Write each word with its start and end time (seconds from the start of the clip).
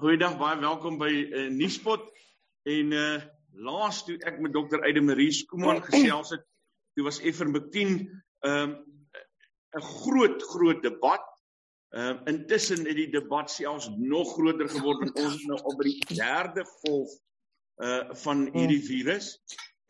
Goeiedag, 0.00 0.38
baie 0.40 0.56
welkom 0.56 0.94
by 0.96 1.10
uh, 1.12 1.40
Nuuspot. 1.52 2.06
En 2.64 2.92
uh 2.96 3.18
laas 3.60 3.98
toe 4.06 4.14
ek 4.24 4.38
met 4.40 4.54
dokter 4.54 4.80
Eide 4.86 5.02
Marie 5.04 5.32
Skooman 5.34 5.82
gesels 5.84 6.30
het, 6.32 6.44
toe 6.96 7.04
was 7.04 7.18
Effermectin 7.20 8.06
um 8.48 8.72
'n 9.76 9.82
groot 9.84 10.46
groot 10.52 10.80
debat. 10.86 11.26
Ehm 11.92 12.14
um, 12.14 12.22
intussen 12.32 12.86
het 12.88 12.96
die 12.96 13.10
debat 13.12 13.50
selfs 13.52 13.90
nog 13.98 14.32
groter 14.38 14.70
geword 14.72 15.04
en 15.04 15.12
ons 15.24 15.36
is 15.36 15.44
nou 15.50 15.58
op 15.60 15.76
by 15.82 15.90
die 15.90 16.16
derde 16.22 16.64
golf 16.64 17.12
uh 17.84 18.14
van 18.24 18.46
hierdie 18.56 18.80
virus 18.86 19.34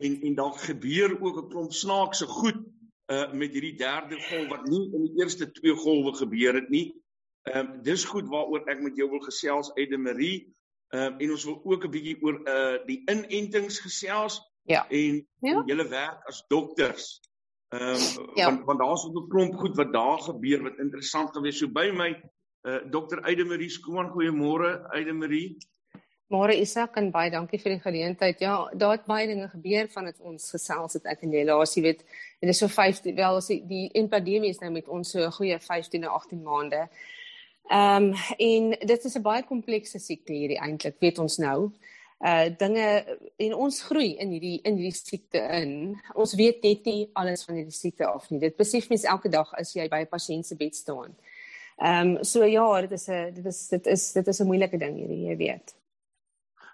en 0.03 0.19
en 0.27 0.35
daar 0.35 0.59
gebeur 0.65 1.15
ook 1.21 1.39
'n 1.43 1.49
klomp 1.55 1.71
snaakse 1.71 2.27
goed 2.27 2.59
uh 3.07 3.31
met 3.31 3.55
hierdie 3.55 3.77
derde 3.79 4.19
golf 4.27 4.51
wat 4.57 4.67
nie 4.67 4.83
in 4.91 5.07
die 5.07 5.23
eerste 5.23 5.51
twee 5.51 5.75
golwe 5.85 6.13
gebeur 6.19 6.59
het 6.59 6.69
nie. 6.69 6.89
Ehm 7.43 7.57
um, 7.57 7.81
dis 7.83 8.03
goed 8.05 8.27
waaroor 8.29 8.67
ek 8.69 8.81
met 8.81 8.95
jou 8.95 9.09
wil 9.09 9.23
gesels 9.25 9.71
Eide 9.73 9.97
Marie. 9.97 10.53
Ehm 10.93 11.13
um, 11.13 11.19
en 11.19 11.31
ons 11.31 11.45
wil 11.45 11.61
ook 11.63 11.85
'n 11.85 11.91
bietjie 11.91 12.17
oor 12.21 12.37
uh 12.45 12.77
die 12.85 13.01
inentings 13.09 13.79
gesels. 13.79 14.41
Ja. 14.69 14.85
En 14.89 15.27
ja. 15.39 15.63
julle 15.65 15.87
werk 15.87 16.21
as 16.29 16.43
dokters. 16.47 17.21
Ehm 17.73 17.97
um, 17.97 18.29
ja. 18.35 18.45
want 18.45 18.65
want 18.65 18.79
daar's 18.79 19.05
ook 19.05 19.17
'n 19.23 19.29
klomp 19.29 19.55
goed 19.55 19.75
wat 19.75 19.93
daar 19.93 20.19
gebeur 20.19 20.63
wat 20.63 20.77
interessant 20.77 21.33
gewees. 21.33 21.57
So 21.57 21.67
by 21.67 21.89
my 21.93 22.11
uh 22.61 22.91
dokter 22.91 23.23
Eide 23.23 23.45
Marie 23.45 23.69
Skooman, 23.69 24.11
goeiemôre 24.11 24.87
Eide 24.93 25.13
Marie. 25.13 25.57
Môre 26.31 26.53
Isak 26.55 26.95
en 26.95 27.09
baie 27.11 27.31
dankie 27.31 27.59
vir 27.59 27.73
die 27.73 27.83
geleentheid. 27.83 28.39
Ja, 28.39 28.69
daar 28.73 28.91
het 28.91 29.05
baie 29.05 29.27
dinge 29.27 29.49
gebeur 29.49 29.89
vandat 29.91 30.19
ons 30.19 30.51
gesels 30.53 30.93
het 30.93 31.05
ek 31.05 31.25
en 31.25 31.33
jy 31.33 31.41
laas, 31.43 31.73
jy 31.75 31.81
weet, 31.83 32.05
dit 32.39 32.49
is 32.49 32.57
so 32.57 32.67
15 32.71 33.15
wel 33.15 33.35
as 33.35 33.47
die, 33.47 33.59
die 33.67 34.07
pandemie 34.07 34.49
is 34.49 34.59
nou 34.59 34.71
met 34.71 34.87
ons 34.87 35.11
so 35.11 35.25
'n 35.25 35.31
goeie 35.31 35.59
15 35.59 36.07
of 36.07 36.13
18 36.21 36.43
maande. 36.43 36.87
Ehm 37.71 38.03
um, 38.03 38.13
en 38.37 38.69
dit 38.79 39.03
is 39.03 39.15
'n 39.15 39.21
baie 39.21 39.43
komplekse 39.43 39.99
siekte 39.99 40.33
hierdie 40.33 40.59
eintlik, 40.59 40.97
weet 40.99 41.19
ons 41.23 41.37
nou. 41.37 41.71
Uh 42.19 42.49
dinge 42.57 42.87
en 43.37 43.53
ons 43.55 43.81
groei 43.81 44.17
in 44.19 44.29
hierdie 44.35 44.59
in 44.61 44.75
hierdie 44.75 44.97
siekte 44.97 45.39
in. 45.59 46.01
Ons 46.13 46.33
weet 46.35 46.63
net 46.63 46.83
nie 46.85 47.09
alles 47.13 47.45
van 47.47 47.55
hierdie 47.55 47.77
siekte 47.77 48.05
af 48.05 48.29
nie. 48.29 48.39
Dit 48.39 48.57
besef 48.59 48.89
mens 48.89 49.03
elke 49.03 49.29
dag 49.29 49.53
as 49.53 49.71
jy 49.73 49.87
by 49.87 50.01
'n 50.01 50.11
pasiënt 50.11 50.45
se 50.45 50.55
bed 50.55 50.75
staan. 50.75 51.15
Ehm 51.77 52.17
um, 52.17 52.23
so 52.23 52.43
ja, 52.43 52.81
dit 52.81 52.91
is 52.91 53.07
'n 53.07 53.33
dit 53.33 53.45
is 53.45 53.67
dit 53.67 53.87
is 53.87 54.11
dit 54.11 54.27
is 54.27 54.39
'n 54.41 54.47
moeilike 54.47 54.77
ding 54.77 54.97
hierdie, 54.97 55.23
jy 55.29 55.37
weet. 55.37 55.75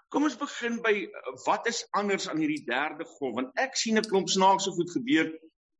Kom 0.08 0.24
ons 0.24 0.36
begin 0.36 0.82
by 0.82 1.08
wat 1.46 1.66
is 1.66 1.86
anders 1.90 2.28
aan 2.28 2.38
hierdie 2.38 2.64
derde 2.64 3.04
golf 3.04 3.34
want 3.34 3.50
ek 3.54 3.76
sien 3.76 3.98
'n 3.98 4.08
klomp 4.10 4.28
snaakse 4.28 4.70
goed 4.70 4.90
gebeur 4.90 5.30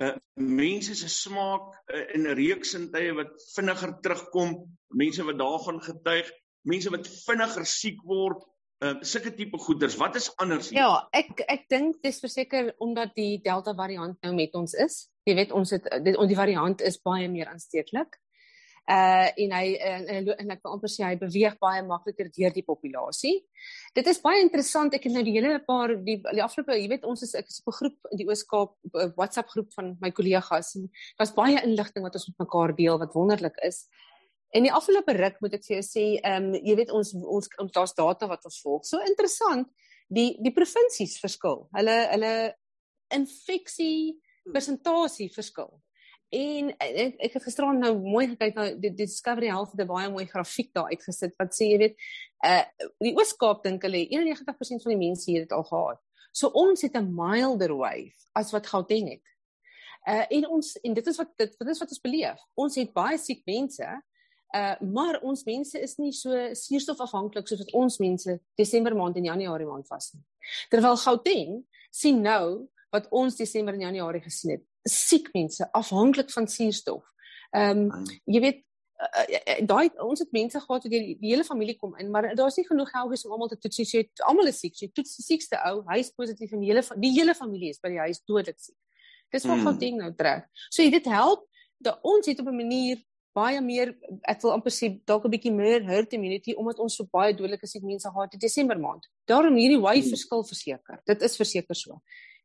uh, 0.05 0.15
mense 0.35 0.95
se 0.95 1.09
smaak 1.09 1.73
uh, 1.87 2.05
in 2.15 2.27
'n 2.27 2.37
reeks 2.39 2.75
in 2.75 2.91
tye 2.93 3.15
wat 3.15 3.33
vinniger 3.55 3.97
terugkom, 4.03 4.55
mense 4.89 5.25
wat 5.25 5.39
daarvan 5.39 5.81
getuig, 5.83 6.31
mense 6.63 6.91
wat 6.91 7.09
vinniger 7.27 7.67
siek 7.67 8.01
word, 8.05 8.45
uh, 8.85 8.95
sulke 9.01 9.35
tipe 9.35 9.59
goeders. 9.59 9.97
Wat 9.97 10.17
is 10.17 10.31
anders? 10.37 10.71
Ja, 10.71 11.09
ek 11.13 11.43
ek 11.49 11.69
dink 11.69 12.03
dis 12.03 12.21
verseker 12.21 12.75
omdat 12.79 13.15
die 13.15 13.41
Delta 13.43 13.75
variant 13.75 14.19
nou 14.23 14.35
met 14.35 14.55
ons 14.55 14.75
is. 14.75 15.09
Jy 15.27 15.35
weet 15.35 15.53
ons 15.53 15.71
het 15.71 15.89
die, 16.05 16.15
die 16.15 16.39
variant 16.39 16.81
is 16.81 17.01
baie 17.03 17.29
meer 17.29 17.51
aansteeklik. 17.51 18.19
Uh 18.89 19.29
en 19.45 19.51
hy 19.53 19.65
en, 19.85 20.07
en, 20.09 20.29
en 20.33 20.53
ek 20.55 20.63
wil 20.65 20.73
amper 20.79 20.89
sê 20.89 21.03
hy 21.05 21.17
beweeg 21.21 21.59
baie 21.61 21.83
makliker 21.85 22.31
deur 22.33 22.55
die 22.55 22.65
populasie. 22.65 23.35
Dit 23.97 24.07
is 24.09 24.21
baie 24.25 24.41
interessant. 24.41 24.95
Ek 24.97 25.05
het 25.05 25.13
nou 25.13 25.23
die 25.27 25.35
hele 25.35 25.59
paar 25.67 25.93
die, 25.93 26.17
die 26.25 26.45
afgelope, 26.45 26.73
jy 26.79 26.87
weet 26.95 27.05
ons 27.05 27.27
is 27.27 27.35
ek 27.37 27.51
is 27.53 27.61
op 27.61 27.69
'n 27.69 27.79
groep 27.81 28.13
in 28.13 28.23
die 28.23 28.29
Ooskaap, 28.31 28.73
'n 28.95 29.13
WhatsApp 29.19 29.53
groep 29.53 29.75
van 29.77 29.97
my 30.01 30.11
kollegas 30.11 30.75
en 30.81 30.89
daar's 31.19 31.35
baie 31.37 31.61
inligting 31.61 32.03
wat 32.07 32.17
ons 32.17 32.29
met 32.31 32.47
mekaar 32.47 32.73
deel 32.77 32.99
wat 32.99 33.13
wonderlik 33.13 33.61
is. 33.69 33.85
En 34.57 34.65
die 34.65 34.73
afgelope 34.73 35.13
ruk 35.13 35.37
moet 35.45 35.59
ek 35.59 35.67
vir 35.67 35.77
jou 35.77 35.85
sê, 35.85 36.07
ehm 36.25 36.49
um, 36.49 36.55
jy 36.57 36.77
weet 36.81 36.91
ons 36.91 37.13
ons 37.13 37.73
daar's 37.73 37.95
data 37.95 38.27
wat 38.27 38.45
ons 38.49 38.61
volg. 38.65 38.87
So 38.89 39.05
interessant, 39.05 39.69
die 40.09 40.31
die 40.41 40.55
provinsies 40.57 41.19
verskil. 41.21 41.67
Hulle 41.77 41.99
hulle 42.15 42.33
infeksie 43.13 44.17
persentasie 44.53 45.29
verskil. 45.33 45.71
En 46.29 46.75
ek, 46.77 47.15
ek 47.25 47.37
het 47.39 47.45
gisteraan 47.47 47.79
nou 47.81 47.95
mooi 48.03 48.27
gekyk 48.35 48.57
na 48.57 48.67
die, 48.77 48.91
Discovery 48.93 49.49
Health 49.49 49.73
het 49.73 49.81
'n 49.81 49.89
baie 49.89 50.11
mooi 50.13 50.27
grafiek 50.27 50.75
daar 50.75 50.91
uitgesit 50.93 51.33
wat 51.39 51.55
sê 51.57 51.73
jy 51.73 51.79
weet 51.79 51.97
uh 52.45 52.65
die 53.01 53.15
Oos-Kaap 53.17 53.63
dink 53.65 53.83
hulle 53.83 54.05
91% 54.13 54.85
van 54.85 54.93
die 54.93 55.09
mense 55.09 55.31
hier 55.31 55.41
het 55.41 55.53
al 55.53 55.65
gehad. 55.65 56.01
So 56.33 56.49
ons 56.49 56.83
het 56.83 56.97
'n 56.97 57.15
milder 57.15 57.73
wave 57.77 58.13
as 58.35 58.53
wat 58.53 58.67
Gauteng 58.67 59.09
het. 59.09 59.25
Uh 60.07 60.27
en 60.29 60.49
ons 60.49 60.77
en 60.77 60.95
dit 60.95 61.07
is 61.07 61.17
wat 61.17 61.37
dit 61.37 61.57
wat 61.59 61.69
is 61.69 61.79
wat 61.79 61.89
ons 61.89 62.01
beleef. 62.01 62.41
Ons 62.55 62.75
het 62.77 62.93
baie 62.93 63.19
siek 63.19 63.43
mense. 63.47 63.89
Uh 64.55 64.77
maar 64.81 65.21
ons 65.23 65.45
mense 65.45 65.81
is 65.81 65.97
nie 65.97 66.13
so 66.13 66.31
suurstofafhanklik 66.53 67.49
soos 67.49 67.65
wat 67.65 67.73
ons 67.73 67.99
mense 67.99 68.41
Desember 68.55 68.95
maand 68.95 69.17
en 69.17 69.25
Januarie 69.25 69.67
maand 69.67 69.89
was 69.89 70.13
nie. 70.13 70.23
Terwyl 70.69 70.97
Gauteng 70.97 71.65
sien 71.91 72.21
nou 72.21 72.69
wat 72.91 73.09
ons 73.11 73.37
Desember 73.37 73.75
en 73.75 73.81
Januarie 73.81 74.23
gesien 74.23 74.51
het 74.51 74.68
siek 74.83 75.33
mense 75.33 75.73
afhanklik 75.73 76.31
van 76.31 76.49
suurstof. 76.49 77.05
Ehm 77.51 77.91
um, 77.91 78.07
jy 78.25 78.41
weet 78.41 78.59
uh, 78.99 79.25
uh, 79.39 79.59
daai 79.67 79.91
ons 80.05 80.21
het 80.21 80.33
mense 80.33 80.61
gehad 80.61 80.85
wat 80.85 80.93
die, 80.93 81.17
die 81.21 81.33
hele 81.33 81.45
familie 81.45 81.77
kom 81.77 81.97
in, 81.97 82.11
maar 82.11 82.35
daar's 82.37 82.57
nie 82.57 82.67
genoeg 82.67 82.91
geld 82.91 83.25
om 83.25 83.33
almal 83.37 83.49
te 83.49 83.59
toets. 83.59 83.81
Jy 83.83 83.87
sê 83.89 84.05
almal 84.27 84.51
is 84.53 84.61
siek. 84.61 84.77
Jy 84.77 84.91
toets 84.93 85.17
die 85.17 85.25
siekste 85.25 85.61
ou, 85.71 85.83
hy 85.89 86.01
is 86.05 86.13
positief 86.13 86.53
en 86.53 86.65
die 86.65 86.73
hele 86.73 86.85
die 86.97 87.15
hele 87.17 87.35
familie 87.39 87.73
is 87.75 87.83
by 87.83 87.93
die 87.95 88.03
huis 88.07 88.23
dodelik 88.25 88.59
siek. 88.61 88.77
Dis 89.33 89.45
wat 89.45 89.61
hmm. 89.61 89.79
ding 89.79 90.01
nou 90.01 90.13
trek. 90.17 90.49
So 90.71 90.85
dit 90.91 91.13
help 91.13 91.45
dat 91.85 92.01
ons 92.03 92.27
het 92.27 92.41
op 92.41 92.49
'n 92.49 92.57
manier 92.57 92.99
baie 93.37 93.61
meer 93.61 93.93
ek 94.27 94.41
wil 94.43 94.53
amper 94.53 94.73
sê 94.73 94.89
dalk 95.07 95.25
'n 95.25 95.31
bietjie 95.31 95.53
meer 95.53 95.85
herd 95.85 96.13
immunity 96.13 96.55
omdat 96.55 96.79
ons 96.79 96.97
so 96.97 97.05
baie 97.05 97.35
dodelike 97.35 97.67
siek 97.67 97.83
mense 97.83 98.09
gehad 98.09 98.33
het 98.33 98.35
in 98.35 98.47
Desember 98.47 98.79
maand. 98.81 99.07
Daarom 99.27 99.55
hierdie 99.55 99.81
wave 99.81 100.01
hmm. 100.01 100.15
verskil 100.17 100.45
verseker. 100.45 101.01
Dit 101.05 101.23
is 101.23 101.37
verseker 101.37 101.77
so 101.77 102.01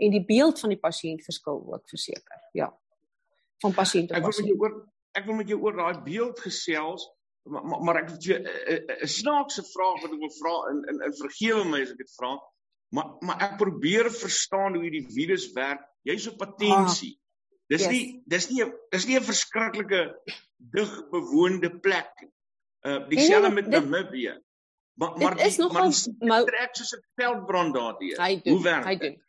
en 0.06 0.14
die 0.14 0.25
beeld 0.28 0.59
van 0.59 0.74
die 0.74 0.80
pasiënt 0.80 1.24
verskil 1.25 1.62
ook 1.74 1.90
verseker. 1.90 2.40
Ja. 2.58 2.69
Van 3.64 3.74
pasiënt 3.74 4.12
tot 4.12 4.24
pasiënt. 4.24 4.24
Ek 4.24 4.25
wil 4.28 4.38
met 4.40 4.52
jou 4.52 4.59
oor 4.66 4.81
ek 5.14 5.28
wil 5.30 5.38
met 5.38 5.52
jou 5.52 5.59
oor 5.62 5.75
daai 5.78 6.02
beeld 6.06 6.40
gesels, 6.41 7.03
maar, 7.46 7.66
maar, 7.69 7.81
maar 7.86 8.00
ek 8.02 8.09
het 8.16 8.25
'n 9.03 9.08
snaakse 9.08 9.64
vraag 9.69 10.02
wat 10.02 10.14
ek 10.16 10.24
wil 10.25 10.36
vra 10.40 10.56
in 10.72 10.80
in, 10.91 11.02
in 11.08 11.16
vergewe 11.19 11.66
my 11.69 11.81
as 11.81 11.91
ek 11.94 12.02
dit 12.02 12.14
vra. 12.18 12.38
Maar 12.94 13.09
maar 13.19 13.41
ek 13.41 13.58
probeer 13.58 14.12
verstaan 14.12 14.75
hoe 14.75 14.84
hierdie 14.84 15.08
virus 15.09 15.52
werk. 15.58 15.84
Jy's 16.02 16.28
op 16.28 16.38
patensie. 16.38 17.14
Ah, 17.14 17.22
dis 17.74 17.85
yes. 17.85 17.91
nie 17.91 18.24
dis 18.25 18.50
nie 18.50 18.66
dis 18.90 19.06
nie 19.08 19.20
'n 19.20 19.30
verskriklike 19.30 20.02
dig 20.58 20.91
bewoonde 21.12 21.80
plek. 21.80 22.14
Uh 22.85 23.08
dieselfde 23.09 23.50
nee, 23.50 23.62
met 23.62 23.68
Namibië. 23.68 24.41
Maar 24.94 25.18
maar 25.18 25.40
is 25.46 25.58
nogal 25.58 25.91
maar 26.20 26.44
trek 26.46 26.75
soos 26.75 26.94
'n 26.96 27.06
veldbrand 27.16 27.74
daardie. 27.74 28.16
Hoe 28.50 28.64
werk 28.64 28.85
hy 28.85 28.97
doen? 28.97 29.22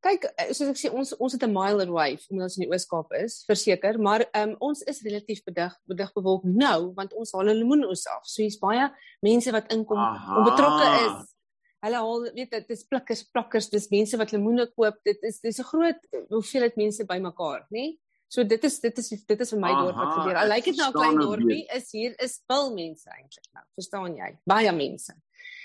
Kyk, 0.00 0.22
eh, 0.40 0.52
soos 0.56 0.70
ek 0.72 0.78
sê 0.80 0.88
ons 0.88 1.12
ons 1.20 1.32
het 1.32 1.42
'n 1.44 1.52
milder 1.52 1.90
wave 1.92 2.24
omdat 2.30 2.48
ons 2.48 2.56
in 2.56 2.64
die 2.64 2.72
Oos-Kaap 2.72 3.12
is, 3.20 3.44
verseker, 3.44 3.98
maar 4.00 4.24
um, 4.34 4.56
ons 4.60 4.80
is 4.82 5.02
relatief 5.02 5.44
bedig 5.44 5.74
bedig 5.84 6.12
bewolk 6.14 6.44
nou 6.44 6.92
want 6.96 7.12
ons 7.12 7.32
haal 7.32 7.48
'n 7.48 7.60
lemoenoes 7.60 8.06
af. 8.06 8.24
So 8.24 8.42
hier's 8.42 8.58
baie 8.58 8.88
mense 9.20 9.52
wat 9.52 9.72
inkom 9.72 10.00
om 10.00 10.44
betrokke 10.44 10.88
is. 11.04 11.36
Hulle 11.84 11.96
haal 11.96 12.32
weet 12.32 12.50
dit 12.50 12.70
is 12.70 12.84
plikkers, 12.84 13.24
plakkers, 13.32 13.68
dis 13.68 13.90
mense 13.90 14.16
wat 14.16 14.32
lemoene 14.32 14.66
koop. 14.72 14.96
Dit 15.04 15.18
is 15.22 15.40
dis 15.40 15.58
'n 15.58 15.64
groot 15.64 16.00
hoeveelheid 16.30 16.76
mense 16.76 17.04
bymekaar, 17.04 17.66
nê? 17.68 17.80
Nee? 17.80 17.98
So 18.30 18.44
dit 18.44 18.64
is 18.64 18.78
dit 18.80 18.98
is 18.98 19.08
dit 19.26 19.40
is 19.40 19.50
vir 19.50 19.58
my 19.58 19.72
dorp 19.74 19.96
wat 19.96 20.12
gebeur. 20.14 20.36
Al 20.38 20.48
lyk 20.48 20.64
dit 20.64 20.76
nou 20.76 20.88
'n 20.88 20.92
klein 20.92 21.18
dorpie, 21.18 21.66
is 21.76 21.90
hier 21.92 22.14
is 22.22 22.40
bil 22.46 22.72
mense 22.74 23.10
eintlik 23.10 23.48
nou. 23.52 23.64
Verstaan 23.74 24.14
jy? 24.16 24.38
Baie 24.46 24.72
mense. 24.72 25.12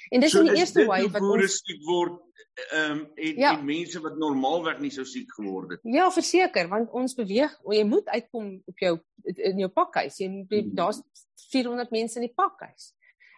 En 0.10 0.22
dis 0.22 0.32
so 0.32 0.44
in 0.44 0.52
die 0.52 0.62
eerste 0.62 0.86
wave 0.86 1.10
wat 1.14 1.22
ons 1.22 1.60
siek 1.64 1.82
word 1.88 2.22
ehm 2.56 2.92
um, 2.92 3.00
en 3.16 3.40
ja. 3.42 3.52
en 3.58 3.66
mense 3.66 4.00
wat 4.00 4.16
normaalweg 4.18 4.80
nie 4.80 4.92
so 4.92 5.04
siek 5.04 5.32
geword 5.36 5.76
het. 5.76 5.82
Ja, 5.84 6.08
verseker, 6.12 6.70
want 6.72 6.94
ons 6.96 7.16
beweeg, 7.18 7.52
jy 7.72 7.84
moet 7.84 8.08
uitkom 8.08 8.54
op 8.66 8.80
jou 8.80 8.94
in 9.36 9.60
jou 9.60 9.70
pakhuis. 9.76 10.20
Jy 10.22 10.30
hmm. 10.32 10.72
daar's 10.78 11.02
400 11.52 11.92
mense 11.92 12.20
in 12.22 12.28
die 12.30 12.36
pakhuis. 12.36 12.94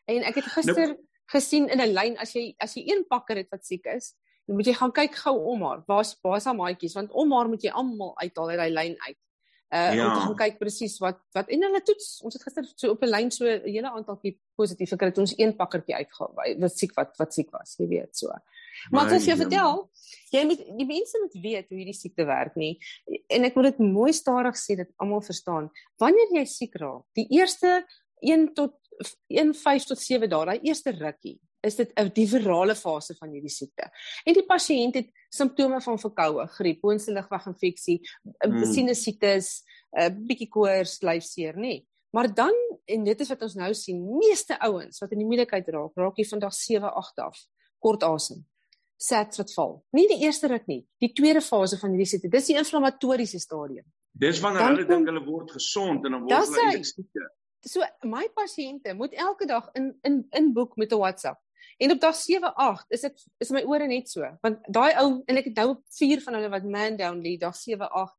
En 0.06 0.24
ek 0.28 0.38
het 0.42 0.52
gister 0.54 0.94
nou, 0.94 1.00
gesien 1.34 1.66
in 1.68 1.82
'n 1.82 1.94
lyn 1.94 2.18
as 2.22 2.36
jy 2.36 2.54
as 2.64 2.78
jy 2.78 2.86
een 2.88 3.06
pakker 3.10 3.42
het 3.42 3.50
wat 3.52 3.66
siek 3.66 3.86
is, 3.96 4.14
dan 4.46 4.56
moet 4.56 4.70
jy 4.70 4.76
gaan 4.78 4.94
kyk 4.94 5.16
gou 5.16 5.36
om 5.54 5.66
haar. 5.66 5.82
Waar's 5.88 6.14
waar's 6.24 6.46
haar 6.46 6.56
maatjies? 6.56 6.96
Want 6.96 7.12
om 7.12 7.34
haar 7.34 7.50
moet 7.50 7.64
jy 7.64 7.72
almal 7.72 8.14
uithaal 8.22 8.50
uit 8.50 8.60
daai 8.60 8.72
lyn 8.72 8.96
uit 9.08 9.18
uh 9.68 9.94
ja. 9.96 10.08
om 10.08 10.14
te 10.14 10.26
gaan 10.26 10.36
kyk 10.40 10.60
presies 10.62 10.96
wat 11.04 11.18
wat 11.36 11.50
en 11.52 11.64
hulle 11.68 11.82
toets 11.84 12.22
ons 12.24 12.38
het 12.38 12.44
gister 12.48 12.68
so 12.70 12.94
op 12.94 13.02
'n 13.04 13.10
lyn 13.10 13.32
so 13.32 13.44
'n 13.46 13.66
hele 13.68 13.90
aantalkie 13.92 14.40
positief 14.56 14.90
gekry 14.96 15.10
het 15.10 15.18
ons 15.18 15.34
een 15.38 15.56
pakkertjie 15.56 15.96
uitgehaal 15.96 16.34
wat 16.64 16.78
siek 16.78 16.94
wat 16.96 17.12
wat 17.20 17.34
siek 17.34 17.52
was 17.52 17.76
jy 17.80 17.88
weet 17.88 18.16
so 18.16 18.32
maar 18.92 19.12
as 19.12 19.28
jy 19.28 19.36
vertel 19.36 19.90
jy 20.32 20.46
moet 20.46 20.64
die 20.78 20.88
mense 20.88 21.20
moet 21.20 21.36
weet 21.44 21.68
hoe 21.70 21.78
hierdie 21.78 22.00
siekte 22.00 22.26
werk 22.26 22.56
nie 22.56 22.80
en 23.28 23.44
ek 23.44 23.56
wil 23.56 23.64
dit 23.64 23.80
mooi 23.80 24.14
stadig 24.14 24.56
sê 24.56 24.78
dat 24.78 24.88
almal 24.98 25.22
verstaan 25.22 25.70
wanneer 26.00 26.32
jy 26.40 26.46
siek 26.46 26.76
raak 26.76 27.04
die 27.14 27.28
eerste 27.30 27.84
1 28.22 28.54
tot 28.54 28.80
1 29.28 29.54
5 29.54 29.86
tot 29.86 30.00
7 30.00 30.30
dae 30.30 30.46
daai 30.46 30.60
eerste 30.64 30.96
rukkie 30.96 31.40
is 31.62 31.76
dit 31.76 31.92
'n 31.96 32.12
die 32.14 32.28
virale 32.28 32.76
fase 32.76 33.16
van 33.16 33.30
hierdie 33.30 33.52
siekte. 33.52 33.90
En 34.26 34.34
die 34.34 34.46
pasiënt 34.46 34.96
het 34.96 35.10
simptome 35.30 35.82
van 35.82 36.00
verkoue, 36.00 36.48
griep, 36.48 36.82
boonste 36.82 37.12
ligweginfeksie, 37.12 38.02
mm. 38.48 38.64
sinusitis, 38.74 39.64
'n 39.92 40.02
uh, 40.02 40.10
bietjie 40.28 40.50
koors, 40.50 41.02
lyfseer, 41.02 41.56
nê. 41.56 41.86
Maar 42.12 42.34
dan 42.34 42.54
en 42.86 43.04
dit 43.04 43.20
is 43.20 43.30
wat 43.30 43.42
ons 43.42 43.56
nou 43.60 43.74
sien, 43.74 44.18
meeste 44.18 44.60
ouens 44.60 45.00
wat 45.00 45.12
in 45.12 45.18
die 45.24 45.28
moeilikheid 45.28 45.68
raak, 45.76 45.96
raak 46.00 46.16
hier 46.16 46.30
vandag 46.30 46.54
7, 46.54 46.94
8 46.94 47.20
af, 47.20 47.42
kort 47.84 48.04
asem. 48.04 48.46
Sats 48.98 49.38
wat 49.38 49.52
val. 49.54 49.74
Nie 49.94 50.08
die 50.08 50.24
eerste 50.26 50.48
ruk 50.48 50.66
nie, 50.72 50.82
die 51.04 51.12
tweede 51.14 51.42
fase 51.42 51.78
van 51.78 51.94
hierdie 51.94 52.08
siekte. 52.10 52.32
Dis 52.34 52.48
die 52.50 52.58
inflammatoriese 52.58 53.40
stadium. 53.40 53.86
Dis 54.18 54.40
wanneer 54.42 54.64
dan 54.64 54.78
hulle 54.78 54.88
dink 54.90 55.12
hulle 55.12 55.26
word 55.26 55.52
gesond 55.54 56.06
en 56.08 56.16
dan 56.16 56.24
word 56.24 56.48
hulle 56.48 56.64
eintlik 56.72 56.88
siek. 56.90 57.28
So 57.68 57.84
my 58.08 58.24
pasiënte 58.34 58.94
moet 58.98 59.14
elke 59.18 59.46
dag 59.50 59.68
in 59.78 59.92
in 60.08 60.24
inboek 60.40 60.78
met 60.78 60.94
'n 60.94 61.02
WhatsApp. 61.04 61.42
En 61.78 61.92
op 61.92 62.00
dag 62.00 62.16
7 62.16 62.54
8 62.54 62.86
is 62.90 63.02
dit 63.02 63.26
is 63.38 63.50
my 63.54 63.62
ore 63.62 63.88
net 63.88 64.10
so, 64.10 64.26
want 64.42 64.64
daai 64.74 64.96
ou 64.98 65.22
en 65.26 65.38
ek 65.38 65.52
het 65.52 65.60
nou 65.62 65.76
4 66.00 66.24
van 66.26 66.40
hulle 66.40 66.50
wat 66.50 66.66
man 66.66 66.98
down 66.98 67.22
lê 67.22 67.36
dag 67.38 67.56
7 67.56 67.90
8 67.90 68.16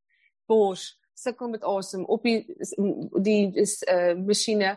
bors 0.47 0.99
sukkel 1.19 1.49
met 1.51 1.63
asem 1.67 2.05
op 2.05 2.23
die 2.23 2.37
die 3.25 3.51
is 3.59 3.79
uh 3.91 4.13
masjiene 4.15 4.75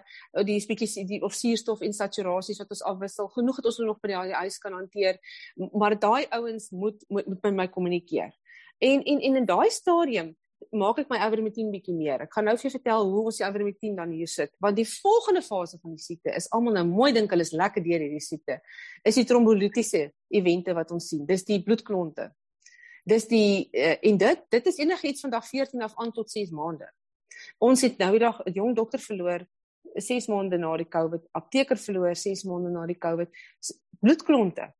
die 0.48 0.58
bietjie 0.66 1.06
die 1.06 1.20
of 1.22 1.36
suurstof 1.38 1.82
en 1.86 1.94
saturasies 1.94 2.58
wat 2.62 2.74
ons 2.74 2.84
afwissel. 2.90 3.30
Genoeg 3.36 3.60
het 3.60 3.68
ons 3.70 3.78
nog 3.86 4.00
by 4.02 4.12
die 4.12 4.34
huis 4.42 4.58
kan 4.58 4.74
hanteer 4.76 5.20
maar 5.72 5.98
daai 5.98 6.26
ouens 6.30 6.70
moet 6.70 7.04
moet 7.08 7.28
met 7.28 7.54
my 7.54 7.68
kommunikeer. 7.68 8.32
En 8.78 9.02
en 9.02 9.20
en 9.20 9.42
in 9.42 9.46
daai 9.46 9.70
stadium 9.70 10.34
maak 10.70 10.98
ek 10.98 11.08
my 11.10 11.18
ivermectin 11.26 11.70
bietjie 11.72 11.94
meer. 11.94 12.22
Ek 12.26 12.32
gaan 12.34 12.44
nou 12.44 12.56
vir 12.56 12.68
jou 12.68 12.74
vertel 12.76 13.08
hoe 13.10 13.24
ons 13.30 13.38
die 13.38 13.46
ivermectin 13.46 13.96
dan 13.96 14.12
hier 14.12 14.28
sit. 14.28 14.52
Want 14.60 14.76
die 14.76 14.86
volgende 14.88 15.42
fase 15.42 15.78
van 15.82 15.96
die 15.96 16.02
siekte 16.02 16.34
is 16.36 16.50
almal 16.52 16.74
nou 16.78 16.84
mooi 16.90 17.12
dink 17.12 17.30
hulle 17.30 17.42
is 17.42 17.52
lekker 17.52 17.82
deur 17.82 18.00
hierdie 18.04 18.22
siekte 18.22 18.60
is 19.04 19.18
die 19.18 19.24
trombolitiese 19.24 20.10
evente 20.30 20.74
wat 20.74 20.92
ons 20.92 21.08
sien. 21.08 21.26
Dis 21.26 21.44
die 21.44 21.62
bloedklonte 21.62 22.30
Dis 23.08 23.26
die 23.26 23.66
uh, 23.74 23.96
en 23.98 24.18
dit 24.18 24.44
dit 24.54 24.68
is 24.70 24.78
enigiets 24.78 25.24
van 25.24 25.32
dag 25.34 25.46
14 25.48 25.82
af 25.82 25.96
aan 25.98 26.12
tot 26.14 26.30
6 26.30 26.52
maande. 26.54 26.86
Ons 27.58 27.82
het 27.82 27.98
nou 27.98 28.12
die 28.14 28.22
dag 28.22 28.38
'n 28.44 28.52
jong 28.54 28.76
dokter 28.76 29.00
verloor 29.00 29.46
6 29.94 30.26
maande 30.26 30.58
na 30.58 30.76
die 30.76 30.88
COVID, 30.88 31.26
apteker 31.32 31.76
verloor 31.76 32.14
6 32.16 32.44
maande 32.44 32.70
na 32.70 32.86
die 32.86 32.98
COVID, 32.98 33.28
bloedklonte. 34.00 34.72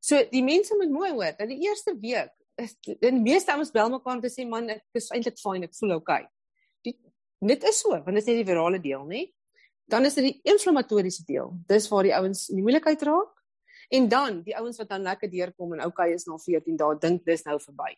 So 0.00 0.22
die 0.30 0.42
mense 0.42 0.76
moet 0.76 0.90
mooi 0.90 1.10
hoor 1.10 1.34
dat 1.36 1.48
die 1.48 1.66
eerste 1.66 1.96
week 2.00 2.30
is 2.56 2.74
die 2.80 3.12
meeste 3.12 3.52
ouens 3.52 3.72
bel 3.72 3.90
mekaar 3.92 4.16
om 4.16 4.22
te 4.22 4.32
sê 4.32 4.46
man 4.48 4.70
ek 4.72 4.84
is 4.96 5.10
eintlik 5.14 5.38
fyn, 5.40 5.66
ek 5.66 5.74
voel 5.76 5.96
okay. 5.98 6.24
Die 6.86 6.96
dit 7.46 7.64
is 7.68 7.82
so, 7.82 7.92
want 7.92 8.16
dit 8.16 8.22
is 8.22 8.28
net 8.30 8.38
die 8.40 8.48
virale 8.48 8.80
deel, 8.80 9.04
nê? 9.04 9.26
Dan 9.86 10.08
is 10.08 10.16
dit 10.18 10.30
die 10.30 10.52
inflammatoriese 10.52 11.22
deel. 11.28 11.52
Dis 11.68 11.86
waar 11.92 12.06
die 12.08 12.14
ouens 12.16 12.48
in 12.50 12.58
die 12.58 12.64
moeilikheid 12.64 13.04
raak. 13.06 13.34
En 13.94 14.08
dan 14.10 14.40
die 14.42 14.56
ouens 14.58 14.80
wat 14.80 14.88
dan 14.90 15.04
lekker 15.06 15.30
deurkom 15.30 15.76
en 15.76 15.84
okay 15.86 16.10
is 16.14 16.26
na 16.26 16.38
14 16.42 16.78
dae 16.80 16.98
dink 17.02 17.22
dis 17.28 17.44
nou 17.46 17.58
verby. 17.62 17.92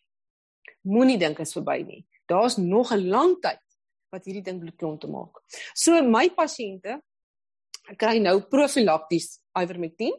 Moenie 0.85 1.17
dink 1.17 1.39
is 1.41 1.55
verby 1.55 1.79
nie. 1.87 2.03
Daar's 2.29 2.57
nog 2.57 2.91
'n 2.93 3.09
lang 3.09 3.39
tyd 3.41 3.63
wat 4.11 4.25
hierdie 4.25 4.43
ding 4.43 4.59
bloedklont 4.59 5.01
te 5.01 5.07
maak. 5.07 5.41
So 5.73 6.01
my 6.03 6.29
pasiënte 6.29 6.99
kry 7.97 8.19
nou 8.19 8.41
profilakties 8.41 9.39
ivermectin. 9.57 10.13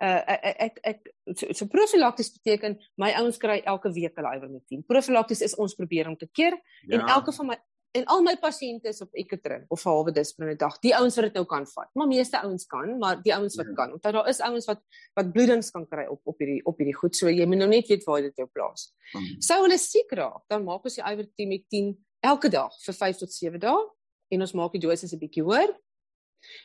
Uh 0.00 0.20
ek 0.32 0.60
ek, 0.64 0.78
ek 0.82 1.08
so, 1.36 1.52
so 1.52 1.66
profilakties 1.68 2.30
beteken 2.32 2.78
my 2.96 3.10
ouens 3.20 3.36
kry 3.36 3.58
elke 3.68 3.90
week 3.92 4.16
hulle 4.16 4.30
ivermectin. 4.38 4.84
Profilakties 4.88 5.42
is 5.44 5.56
ons 5.60 5.76
probeer 5.76 6.08
om 6.08 6.16
te 6.16 6.28
keer 6.32 6.56
ja. 6.56 6.96
en 6.96 7.04
elke 7.18 7.34
van 7.36 7.52
my 7.52 7.58
en 7.98 8.06
al 8.14 8.22
my 8.22 8.36
pasiënte 8.38 8.88
is 8.88 9.00
op 9.02 9.16
Ekotrin 9.18 9.64
of 9.74 9.82
halwe 9.84 10.12
disprin 10.14 10.52
'n 10.52 10.56
dag. 10.56 10.78
Die 10.80 10.94
ouens 10.94 11.16
wat 11.18 11.24
dit 11.26 11.34
nou 11.34 11.44
kan 11.44 11.66
vat. 11.66 11.90
Maar 11.94 12.06
meeste 12.06 12.40
ouens 12.40 12.66
kan, 12.66 12.98
maar 12.98 13.22
die 13.22 13.34
ouens 13.34 13.56
wat 13.56 13.66
ja. 13.66 13.74
kan, 13.74 13.90
want 13.90 14.02
daar 14.02 14.28
is 14.28 14.40
ouens 14.40 14.66
wat 14.66 14.80
wat 15.14 15.32
bloedings 15.32 15.70
kan 15.70 15.86
kry 15.88 16.06
op 16.06 16.20
op 16.24 16.38
hierdie 16.38 16.64
op 16.64 16.78
hierdie 16.78 16.96
goed. 16.96 17.16
So 17.16 17.28
jy 17.28 17.46
moet 17.46 17.58
nou 17.58 17.68
net 17.68 17.88
weet 17.88 18.04
waar 18.04 18.22
dit 18.22 18.36
jou 18.36 18.48
plaas. 18.48 18.94
Hmm. 19.12 19.40
Sou 19.42 19.62
hulle 19.62 19.78
siek 19.78 20.12
raak, 20.12 20.44
dan 20.48 20.64
maak 20.64 20.84
ons 20.84 20.94
die 20.94 21.04
ivermectin 21.04 21.96
elke 22.20 22.48
dag 22.48 22.72
vir 22.84 22.94
5 22.94 23.16
tot 23.16 23.32
7 23.32 23.58
dae 23.58 23.80
en 24.30 24.40
ons 24.40 24.52
maak 24.52 24.72
die 24.72 24.86
dosis 24.86 25.12
'n 25.12 25.18
bietjie 25.18 25.42
hoër. 25.42 25.74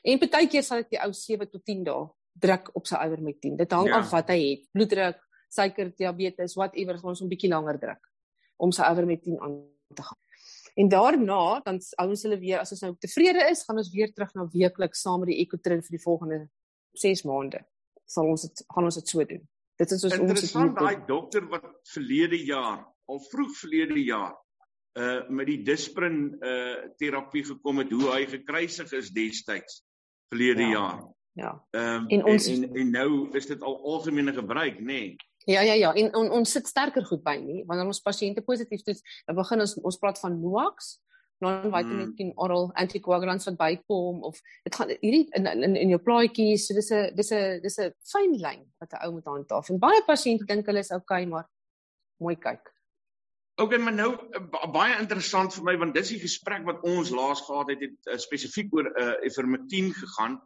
En 0.03 0.19
partykeer 0.19 0.63
sal 0.63 0.85
ek 0.85 0.89
die 0.89 1.01
ou 1.01 1.11
7 1.11 1.49
tot 1.49 1.65
10 1.65 1.83
dae 1.83 2.05
druk 2.39 2.69
op 2.75 2.87
sy 2.87 2.99
ivermectin. 3.05 3.55
Dit 3.57 3.71
hang 3.71 3.87
ja. 3.87 4.01
af 4.01 4.11
wat 4.11 4.33
hy 4.33 4.39
het. 4.41 4.67
Bloeddruk, 4.75 5.21
suiker, 5.51 5.91
diabetes, 5.95 6.57
whatever, 6.59 6.99
ons 7.03 7.21
'n 7.21 7.31
bietjie 7.31 7.49
langer 7.49 7.79
druk 7.79 8.11
om 8.57 8.71
sy 8.71 8.83
ivermectin 8.91 9.39
aan 9.39 9.63
te 9.95 10.03
gaan. 10.03 10.19
En 10.75 10.89
daarna 10.91 11.59
dan 11.63 11.79
ons 12.03 12.23
hulle 12.27 12.39
weer 12.39 12.59
as 12.59 12.71
ons 12.75 12.81
nou 12.81 12.95
tevrede 12.99 13.47
is, 13.49 13.63
gaan 13.63 13.79
ons 13.79 13.91
weer 13.93 14.11
terug 14.13 14.33
na 14.35 14.47
weekliks 14.51 15.01
saam 15.01 15.21
met 15.23 15.31
die 15.31 15.39
Ecotrin 15.43 15.83
vir 15.83 15.97
die 15.97 16.03
volgende 16.03 16.39
6 16.99 17.23
maande. 17.23 17.61
Sal 18.05 18.27
ons 18.27 18.43
dit 18.43 18.63
gaan 18.75 18.89
ons 18.89 18.95
dit 18.99 19.13
so 19.13 19.23
doen. 19.23 19.43
Dit 19.79 19.91
is 19.91 20.03
ons 20.03 20.17
Interessant 20.17 20.75
daai 20.75 21.05
dokter 21.07 21.47
wat 21.51 21.67
verlede 21.91 22.39
jaar, 22.43 22.83
al 23.07 23.21
vroeg 23.31 23.55
verlede 23.59 24.03
jaar, 24.03 24.35
uh 24.99 25.27
met 25.29 25.47
die 25.47 25.61
Disprin 25.63 26.19
uh 26.39 26.91
terapie 26.99 27.43
gekom 27.47 27.83
het, 27.83 27.91
hoe 27.91 28.11
hy 28.11 28.25
gekruisig 28.35 28.91
is 28.99 29.11
destyds 29.15 29.81
verlede 30.31 30.67
ja. 30.67 30.71
jaar. 30.75 31.01
Ja. 31.35 31.51
Ehm 31.75 32.03
um, 32.03 32.07
en 32.07 32.25
ons 32.31 32.45
en, 32.47 32.63
en, 32.63 32.75
en 32.79 32.91
nou 32.91 33.09
is 33.35 33.47
dit 33.49 33.61
al 33.61 33.79
algemene 33.83 34.33
gebruik, 34.33 34.77
nê? 34.79 34.85
Nee. 34.85 35.15
Ja 35.45 35.61
ja 35.61 35.73
ja, 35.73 35.93
en 35.93 36.15
on, 36.15 36.29
ons 36.31 36.51
sit 36.51 36.67
sterker 36.67 37.03
goed 37.05 37.21
by 37.25 37.35
nie 37.37 37.63
wanneer 37.69 37.89
ons 37.91 38.01
pasiënte 38.01 38.41
positief 38.41 38.81
toets. 38.85 39.03
Dan 39.27 39.37
begin 39.37 39.61
ons 39.61 39.75
ons 39.77 39.97
praat 40.01 40.19
van 40.23 40.39
NOACs, 40.41 40.87
non-vitamin 41.43 42.13
mm. 42.15 42.31
oral 42.41 42.71
anticoagulants 42.81 43.45
wat 43.51 43.59
bykom 43.59 44.23
of 44.29 44.39
dit 44.63 44.79
gaan 44.79 44.93
hierdie 44.93 45.25
in 45.37 45.51
in 45.51 45.75
in 45.75 45.91
jou 45.93 45.99
plaatjies, 46.07 46.65
so 46.65 46.77
dis 46.79 46.89
'n 46.91 47.11
dis 47.19 47.33
'n 47.35 47.59
dis 47.61 47.77
'n 47.83 47.91
fyn 48.13 48.39
lyn 48.45 48.63
wat 48.79 48.95
'n 48.95 49.03
ou 49.05 49.11
moet 49.19 49.29
handhaaf. 49.33 49.69
En 49.69 49.79
baie 49.79 50.01
pasiënte 50.07 50.47
dink 50.47 50.65
hulle 50.65 50.79
is 50.79 50.91
okay, 50.91 51.25
maar 51.25 51.45
mooi 52.17 52.35
kyk. 52.35 52.71
Okay, 53.61 53.77
maar 53.77 53.93
nou 53.93 54.17
baie 54.73 54.97
interessant 54.99 55.53
vir 55.53 55.63
my 55.63 55.77
want 55.77 55.93
dis 55.93 56.09
die 56.09 56.19
gesprek 56.19 56.65
wat 56.65 56.81
ons 56.83 57.11
laas 57.11 57.41
gehad 57.41 57.69
het, 57.69 57.81
het 57.81 58.11
uh, 58.11 58.17
spesifiek 58.17 58.73
oor 58.73 58.87
uh, 58.87 59.13
ivermectin 59.23 59.93
gegaan 59.93 60.41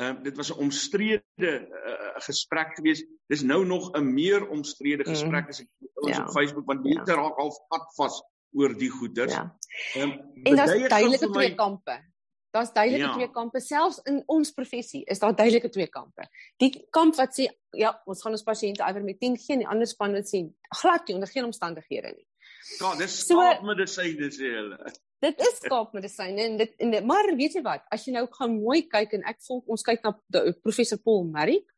Ehm 0.00 0.16
uh, 0.16 0.22
dit 0.22 0.36
was 0.36 0.50
'n 0.52 0.58
omstrede 0.58 1.22
uh, 1.38 2.22
gesprek 2.24 2.74
geweest. 2.74 3.06
Dis 3.26 3.42
nou 3.42 3.66
nog 3.66 3.90
'n 3.92 4.12
meer 4.12 4.48
omstrede 4.48 5.04
mm. 5.04 5.10
gesprek 5.14 5.48
as 5.48 5.60
ek 5.60 5.68
ons 5.94 6.16
ja. 6.16 6.22
op 6.22 6.30
Facebook 6.30 6.66
want 6.66 6.82
mense 6.82 7.12
ja. 7.12 7.18
raak 7.18 7.36
al 7.36 7.52
vat 7.68 7.94
vas 7.96 8.22
oor 8.52 8.78
die 8.78 8.90
goeders. 8.90 9.32
Ja. 9.32 9.58
Um, 9.96 10.10
en 10.42 10.56
daar's 10.56 10.88
duidelike 10.88 11.26
my... 11.26 11.32
twee 11.32 11.54
kampe. 11.54 12.10
Daar's 12.50 12.72
duidelike 12.72 13.06
ja. 13.06 13.12
twee 13.12 13.30
kampe 13.30 13.60
selfs 13.60 14.00
in 14.04 14.22
ons 14.26 14.50
professie 14.52 15.04
is 15.04 15.18
daar 15.18 15.36
duidelike 15.36 15.68
twee 15.68 15.88
kampe. 15.88 16.28
Die 16.56 16.86
kamp 16.90 17.16
wat 17.16 17.38
sê 17.38 17.48
ja, 17.70 18.02
ons 18.04 18.22
gaan 18.22 18.32
ons 18.32 18.44
pasiënte 18.44 18.84
iwer 18.88 19.04
met 19.04 19.20
10 19.20 19.38
geen 19.38 19.66
ander 19.66 19.86
span 19.86 20.12
wat 20.12 20.28
sê 20.28 20.42
glad 20.80 21.06
nie 21.08 21.14
onder 21.14 21.28
geen 21.28 21.48
omstandighede 21.48 22.12
nie. 22.16 22.28
Ja, 22.78 22.94
dis 23.00 23.24
skaap 23.24 23.64
medisyne 23.64 24.28
sê 24.30 24.52
hulle 24.58 24.92
dit 25.22 25.44
is 25.46 25.60
skaapmedisyne 25.62 26.46
en 26.48 26.56
dit 26.60 26.72
en 26.84 26.96
dit, 26.96 27.04
maar 27.06 27.28
weet 27.38 27.58
jy 27.58 27.62
wat? 27.66 27.84
As 27.94 28.06
jy 28.06 28.16
nou 28.16 28.26
gaan 28.34 28.56
mooi 28.58 28.82
kyk 28.90 29.14
en 29.18 29.28
ek 29.30 29.38
volg 29.46 29.70
ons 29.70 29.86
kyk 29.86 30.02
na 30.04 30.14
professor 30.64 31.00
Paul 31.02 31.24
Marik 31.30 31.68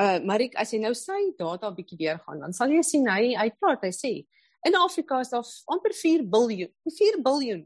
uh 0.00 0.18
Marik 0.28 0.56
as 0.60 0.74
jy 0.74 0.80
nou 0.82 0.92
sy 0.96 1.32
data 1.38 1.70
bietjie 1.72 1.98
deurgaan 2.02 2.42
dan 2.44 2.56
sal 2.56 2.72
jy 2.72 2.82
sien 2.84 3.06
hy 3.08 3.32
hy 3.36 3.48
praat 3.56 3.86
hy 3.86 3.92
sê 3.96 4.12
in 4.68 4.76
Afrika 4.76 5.22
is 5.24 5.32
daar 5.32 5.46
amper 5.72 5.94
4 5.96 6.26
biljoen 6.34 6.72
4 6.98 7.22
biljoen 7.24 7.64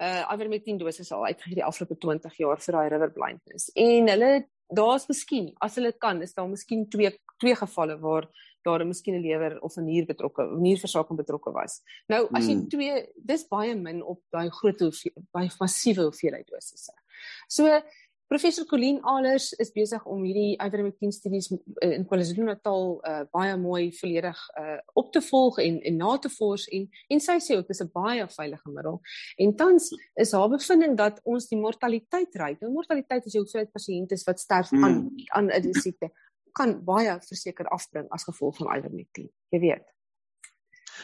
uh 0.00 0.22
ivermectin 0.32 0.80
doses 0.80 1.12
al 1.12 1.26
uitgegee 1.28 1.58
die 1.58 1.66
afgelope 1.66 1.98
20 2.00 2.38
jaar 2.40 2.60
vir 2.64 2.76
daai 2.76 2.88
river 2.94 3.10
blindness. 3.12 3.68
En 3.76 4.08
hulle 4.08 4.30
daar's 4.72 5.04
miskien 5.10 5.50
as 5.60 5.76
hulle 5.76 5.92
kan 5.92 6.22
is 6.24 6.32
daar 6.34 6.48
miskien 6.48 6.86
twee 6.88 7.12
twee 7.42 7.56
gevalle 7.56 7.98
waar 8.00 8.28
daar 8.62 8.80
'n 8.80 8.88
miskien 8.88 9.14
'n 9.14 9.22
lewer 9.22 9.60
of 9.60 9.76
'n 9.76 9.84
nier 9.84 10.06
betrokke, 10.06 10.42
nierversaking 10.58 11.18
betrokke 11.18 11.52
was. 11.52 11.82
Nou 12.08 12.28
as 12.32 12.46
jy 12.46 12.54
hmm. 12.54 12.68
twee, 12.68 13.06
dis 13.16 13.48
baie 13.48 13.74
min 13.74 14.02
op 14.02 14.20
daai 14.30 14.50
groot 14.50 14.78
baie 15.32 15.50
massiewe 15.58 16.02
hoeveelheid 16.02 16.46
dosisse. 16.46 16.92
So 17.48 17.80
professor 18.30 18.64
Colleen 18.64 19.00
Alers 19.02 19.52
is 19.58 19.72
besig 19.74 20.04
om 20.06 20.22
hierdie 20.22 20.54
ivermectin 20.62 21.10
studies 21.12 21.48
eh, 21.82 21.96
in 21.96 22.04
KwaZulu-Natal 22.06 22.84
uh, 23.02 23.22
baie 23.34 23.56
mooi 23.58 23.90
volledig 23.98 24.38
uh, 24.60 24.76
op 24.94 25.10
te 25.12 25.22
volg 25.30 25.58
en 25.58 25.80
en 25.90 25.98
na 25.98 26.12
te 26.18 26.30
vors 26.36 26.68
en 26.70 26.86
en 27.08 27.24
sy 27.24 27.36
sê 27.42 27.58
ook 27.58 27.66
dis 27.66 27.82
'n 27.82 27.90
baie 27.92 28.28
veilige 28.36 28.70
middel. 28.70 29.00
En 29.36 29.56
tans 29.56 29.90
is 30.14 30.32
haar 30.32 30.48
bevinding 30.48 30.96
dat 30.96 31.20
ons 31.24 31.48
die 31.48 31.58
mortaliteit 31.58 32.34
ry. 32.34 32.56
Nou 32.60 32.72
mortaliteit 32.72 33.26
is 33.26 33.34
jy 33.34 33.42
hoeveelheid 33.42 33.72
pasiënte 33.72 34.22
wat 34.26 34.40
sterf 34.40 34.72
aan 34.72 34.94
hmm. 34.94 35.26
aan 35.34 35.50
'n 35.50 35.74
siekte 35.74 36.12
kan 36.52 36.84
baie 36.84 37.18
verseker 37.28 37.68
afbring 37.68 38.08
as 38.10 38.24
gevolg 38.24 38.56
van 38.56 38.76
ivermectin. 38.76 39.30
Jy 39.48 39.60
weet. 39.60 39.86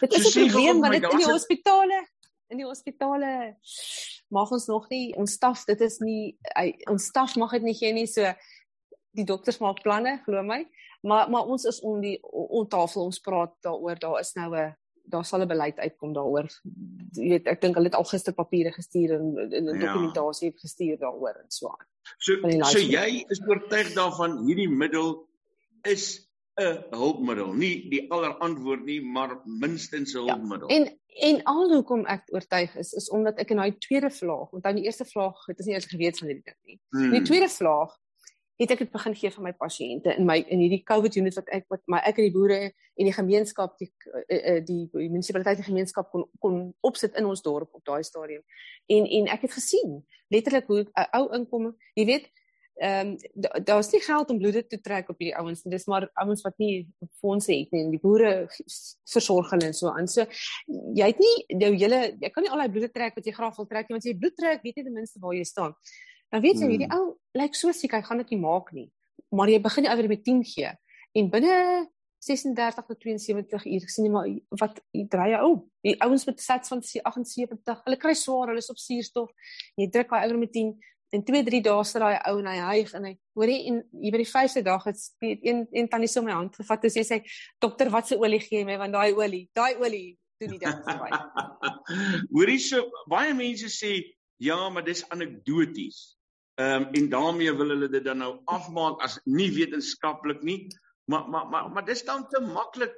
Dit 0.01 0.13
is 0.13 0.35
'n 0.37 0.49
probleem 0.49 0.81
want 0.81 0.93
dit 0.93 1.13
in 1.13 1.19
die 1.19 1.33
hospitale 1.33 2.07
in 2.49 2.61
die 2.63 2.67
hospitale 2.67 3.57
mag 4.29 4.51
ons 4.55 4.67
nog 4.71 4.89
nie 4.91 5.15
ons 5.19 5.37
staf 5.39 5.65
dit 5.69 5.81
is 5.87 5.99
nie 6.03 6.37
ons 6.91 7.11
staf 7.11 7.37
mag 7.41 7.55
dit 7.59 7.67
nie 7.67 7.77
gee 7.79 7.93
nie 7.97 8.07
so 8.11 8.33
die 9.17 9.27
dokters 9.27 9.61
maak 9.63 9.83
planne 9.85 10.19
glo 10.27 10.43
my 10.47 10.63
maar 11.07 11.31
maar 11.31 11.47
ons 11.47 11.67
is 11.71 11.81
om 11.87 12.01
die 12.03 12.19
on 12.31 12.69
tafel 12.71 13.07
ons 13.07 13.23
praat 13.23 13.55
daaroor 13.67 14.03
daar 14.03 14.21
is 14.21 14.35
nou 14.39 14.51
'n 14.55 14.75
daar 15.07 15.25
sal 15.25 15.43
'n 15.43 15.49
beleid 15.49 15.79
uitkom 15.79 16.13
daaroor 16.13 16.49
jy 17.13 17.29
weet 17.31 17.47
ek 17.47 17.61
dink 17.61 17.75
hulle 17.75 17.91
het 17.91 17.99
al 17.99 18.11
gister 18.11 18.35
papiere 18.35 18.73
gestuur 18.73 19.15
en 19.19 19.27
'n 19.35 19.81
ja. 19.81 19.87
dokumentasie 19.87 20.53
gestuur 20.53 20.99
daaroor 20.99 21.35
en 21.43 21.51
so 21.51 21.69
aan 21.69 21.87
so 22.19 22.33
so 22.71 22.79
jy 22.79 23.25
is 23.29 23.41
oortuig 23.47 23.95
daarvan 23.95 24.45
hierdie 24.47 24.69
middel 24.69 25.27
is 25.83 26.27
'n 26.57 26.85
hulpmiddel, 26.91 27.53
nie 27.53 27.89
die 27.93 28.07
allerantwoord 28.11 28.85
nie, 28.85 29.01
maar 29.05 29.41
minstens 29.45 30.15
'n 30.15 30.25
ja, 30.25 30.35
hulpmiddel. 30.35 30.71
Ja, 30.71 30.77
en 30.77 30.99
en 31.17 31.43
al 31.43 31.73
hoekom 31.73 32.05
ek 32.07 32.29
oortuig 32.33 32.77
is 32.77 32.93
is 32.93 33.11
omdat 33.11 33.39
ek 33.39 33.51
in 33.51 33.57
daai 33.57 33.79
tweede 33.79 34.11
vlaag, 34.11 34.51
onthou 34.53 34.73
die 34.75 34.85
eerste 34.85 35.05
vlaag, 35.05 35.45
dit 35.47 35.59
is 35.59 35.67
nie 35.67 35.75
eers 35.75 35.89
geweet 35.89 36.19
van 36.19 36.29
hierdie 36.29 36.45
ding 36.45 36.59
nie. 36.65 36.81
Hmm. 36.91 37.11
Die 37.11 37.23
tweede 37.23 37.49
vlaag 37.49 37.95
het 38.57 38.73
ek 38.73 38.79
dit 38.85 38.93
begin 38.93 39.15
gee 39.17 39.31
vir 39.31 39.45
my 39.45 39.53
pasiënte 39.53 40.15
in 40.17 40.27
my 40.29 40.39
in 40.49 40.63
hierdie 40.65 40.83
COVID 40.89 41.17
unit 41.21 41.37
wat 41.37 41.49
ek 41.53 41.67
wat 41.73 41.83
my 41.93 42.01
ek 42.09 42.21
en 42.21 42.29
die 42.29 42.33
boere 42.33 42.61
en 42.71 43.09
die 43.09 43.13
gemeenskap 43.13 43.77
die 43.81 43.91
eh, 44.29 44.39
eh, 44.39 44.61
die, 44.65 44.87
die 44.93 45.11
munisipaliteit 45.13 45.61
die 45.61 45.69
gemeenskap 45.69 46.09
kon 46.13 46.25
kon 46.41 46.73
opsit 46.81 47.17
in 47.21 47.29
ons 47.29 47.45
dorp 47.45 47.75
op 47.77 47.85
daai 47.85 48.03
stadium. 48.05 48.45
En 48.89 49.05
en 49.05 49.29
ek 49.37 49.49
het 49.49 49.57
gesien 49.59 50.01
letterlik 50.33 50.69
hoe 50.73 50.85
'n 50.85 51.09
ou 51.21 51.27
inkom, 51.37 51.75
jy 51.95 52.05
weet, 52.07 52.33
ehm 52.77 53.15
um, 53.17 53.65
daar's 53.65 53.89
nie 53.93 54.01
geld 54.05 54.31
om 54.31 54.39
bloede 54.39 54.67
te 54.67 54.81
trek 54.81 55.09
op 55.09 55.19
hierdie 55.19 55.37
ouens 55.37 55.63
nie. 55.65 55.73
Dis 55.73 55.87
maar 55.89 56.09
ouens 56.21 56.43
wat 56.45 56.59
nie 56.61 56.89
fondse 57.23 57.53
het 57.53 57.73
nie 57.73 57.85
en 57.87 57.95
die 57.95 58.01
boere 58.03 58.33
versorg 59.13 59.51
hulle 59.55 59.71
en 59.71 59.77
so 59.77 59.89
aan. 59.89 60.09
So 60.09 60.27
jy 60.99 61.09
het 61.09 61.23
nie 61.23 61.61
jou 61.63 61.73
hele 61.73 62.01
jy 62.21 62.31
kan 62.35 62.45
nie 62.45 62.53
al 62.53 62.61
daai 62.65 62.75
bloede 62.75 62.93
trek 62.93 63.17
wat 63.17 63.27
jy 63.27 63.33
graag 63.33 63.57
wil 63.57 63.69
trek 63.71 63.89
nie 63.89 63.97
want 63.97 64.05
as 64.05 64.11
jy 64.11 64.19
bloed 64.21 64.37
trek, 64.37 64.61
weet 64.63 64.77
jy 64.77 64.85
ten 64.85 64.97
minste 64.97 65.23
waar 65.23 65.37
jy 65.39 65.47
staan. 65.49 65.73
Dan 66.35 66.45
weet 66.45 66.61
jy 66.61 66.69
hierdie 66.75 66.91
hmm. 66.91 67.17
ou 67.17 67.41
lyk 67.41 67.57
so 67.57 67.73
siek, 67.73 67.97
hy 67.97 68.03
gaan 68.05 68.21
dit 68.21 68.35
nie 68.37 68.43
maak 68.45 68.73
nie. 68.77 68.91
Maar 69.33 69.55
jy 69.55 69.61
begin 69.65 69.87
die 69.87 69.93
ouer 69.95 70.09
met 70.13 70.25
10 70.27 70.43
gee 70.53 70.73
en 71.17 71.31
binne 71.33 71.57
36 72.27 72.85
tot 72.87 73.01
72 73.01 73.65
uur 73.71 73.89
sien 73.89 74.09
jy 74.09 74.13
maar 74.13 74.29
wat 74.61 74.81
jy 74.93 75.07
dry 75.13 75.31
jou 75.33 75.43
op. 75.53 75.65
Die 75.87 75.95
ouens 76.05 76.27
met 76.29 76.43
sats 76.43 76.73
van 76.73 76.83
78, 76.83 77.83
hulle 77.87 77.99
kry 78.03 78.15
swaar, 78.19 78.51
hulle 78.51 78.61
is 78.61 78.73
op 78.73 78.81
suurstof. 78.83 79.31
Jy 79.81 79.89
druk 79.95 80.13
daai 80.13 80.27
ouer 80.27 80.41
met 80.41 80.53
10 80.53 80.75
en 81.15 81.23
2 81.25 81.45
3 81.47 81.63
dae 81.63 81.85
sit 81.85 82.03
daai 82.03 82.19
ou 82.31 82.39
en 82.41 82.51
hy 82.51 82.59
hyg 82.61 82.95
en 82.99 83.09
hy 83.09 83.15
hoor 83.39 83.53
jy 83.53 83.59
en 83.71 83.81
hier 84.03 84.15
by 84.15 84.21
die 84.23 84.31
5de 84.31 84.63
dag 84.67 84.87
het 84.89 85.03
een 85.23 85.67
een 85.71 85.89
tannie 85.93 86.11
so 86.11 86.23
my 86.27 86.35
hand 86.35 86.57
gevat 86.59 86.87
en 86.89 86.95
sê 86.95 87.05
sy 87.07 87.21
dokter 87.63 87.91
wat 87.95 88.09
se 88.09 88.19
olie 88.19 88.43
gee 88.43 88.65
my 88.65 88.79
want 88.81 88.97
daai 88.97 89.13
olie, 89.15 89.47
daai 89.55 89.77
olie 89.79 90.17
doen 90.41 90.53
die 90.57 90.61
ding 90.61 90.83
vir 90.85 91.01
my. 91.01 91.11
Hoorie 92.35 92.61
so 92.61 92.83
baie 93.11 93.33
mense 93.37 93.71
sê 93.73 93.95
ja, 94.43 94.59
maar 94.69 94.85
dis 94.85 95.05
anekdoties. 95.15 96.17
Ehm 96.61 96.87
um, 96.87 96.93
en 96.99 97.09
daarmee 97.13 97.53
wil 97.57 97.73
hulle 97.75 97.89
dit 97.93 98.05
dan 98.05 98.23
nou 98.25 98.33
afmaak 98.53 99.03
as 99.05 99.19
nie 99.25 99.51
wetenskaplik 99.53 100.43
nie. 100.45 100.67
Maar 101.11 101.29
maar 101.29 101.49
maar 101.49 101.71
maar 101.73 101.85
dis 101.85 102.05
dan 102.05 102.27
te 102.29 102.41
maklik 102.41 102.95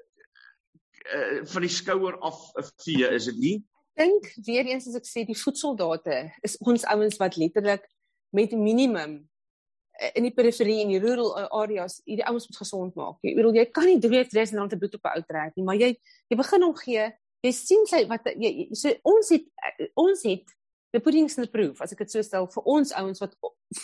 uh, 1.15 1.45
van 1.45 1.67
die 1.67 1.73
skouer 1.73 2.19
af 2.19 2.41
vee, 2.85 3.09
is 3.09 3.31
dit 3.31 3.39
nie? 3.39 3.57
Ek 3.99 4.07
dink 4.07 4.47
weer 4.47 4.67
eens 4.71 4.87
as 4.87 4.99
ek 4.99 5.07
sê 5.07 5.25
die 5.27 5.39
voedseldate 5.39 6.21
is 6.47 6.57
ons 6.63 6.87
ouens 6.87 7.19
wat 7.19 7.39
letterlik 7.39 7.87
met 8.31 8.53
minimum 8.53 9.29
eh, 9.99 10.11
in 10.15 10.29
die 10.29 10.35
periferie 10.35 10.81
en 10.83 10.93
die 10.93 11.01
rural 11.03 11.33
areas 11.63 12.01
hierdie 12.05 12.27
ouens 12.27 12.49
moet 12.49 12.61
gesond 12.61 12.99
maak. 12.99 13.17
Jy 13.23 13.35
bedoel 13.39 13.61
jy 13.61 13.67
kan 13.71 13.89
nie 13.89 13.99
3000 14.03 14.59
rand 14.59 14.71
te 14.71 14.79
bloed 14.81 14.95
op 14.95 15.09
'n 15.09 15.17
ou 15.17 15.25
trek 15.29 15.57
nie, 15.57 15.65
maar 15.65 15.81
jy 15.81 15.95
jy 16.29 16.37
begin 16.37 16.63
hom 16.63 16.77
gee. 16.77 17.09
Jy 17.43 17.53
sien 17.53 17.87
sy 17.87 18.05
wat 18.07 18.27
jy 18.35 18.69
so 18.73 18.95
ons 19.03 19.29
het 19.29 19.45
eh, 19.79 19.89
ons 19.95 20.23
het 20.23 20.55
the 20.93 21.01
pudding's 21.01 21.37
in 21.37 21.45
the 21.45 21.51
proof 21.51 21.81
as 21.81 21.93
ek 21.93 21.99
dit 21.99 22.11
so 22.11 22.23
stel 22.23 22.47
vir 22.49 22.63
ons 22.65 22.93
ouens 22.93 23.21
wat 23.21 23.35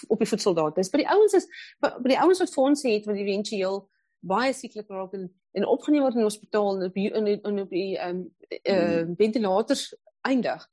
op 0.09 0.19
die 0.19 0.29
voedseldate 0.29 0.81
is. 0.81 0.91
By 0.91 1.03
die 1.03 1.11
ouens 1.11 1.35
is 1.35 1.49
by 1.81 2.09
die 2.09 2.21
ouens 2.21 2.41
wat 2.41 2.55
fondse 2.55 2.89
het 2.89 3.07
wat 3.07 3.17
eventueel 3.17 3.85
baie 4.25 4.53
sieklik 4.57 4.89
raak 4.89 5.13
en, 5.19 5.29
en 5.53 5.67
opgeneem 5.69 6.05
word 6.05 6.17
in 6.17 6.25
die 6.25 6.31
hospitaal 6.31 6.79
en 6.79 6.89
op 6.89 6.97
in, 6.97 7.29
in 7.35 7.61
op 7.61 7.71
die 7.75 7.99
ehm 7.99 8.23
um, 8.23 8.25
uh, 8.65 9.05
ventilators 9.19 9.93
eindig. 10.25 10.65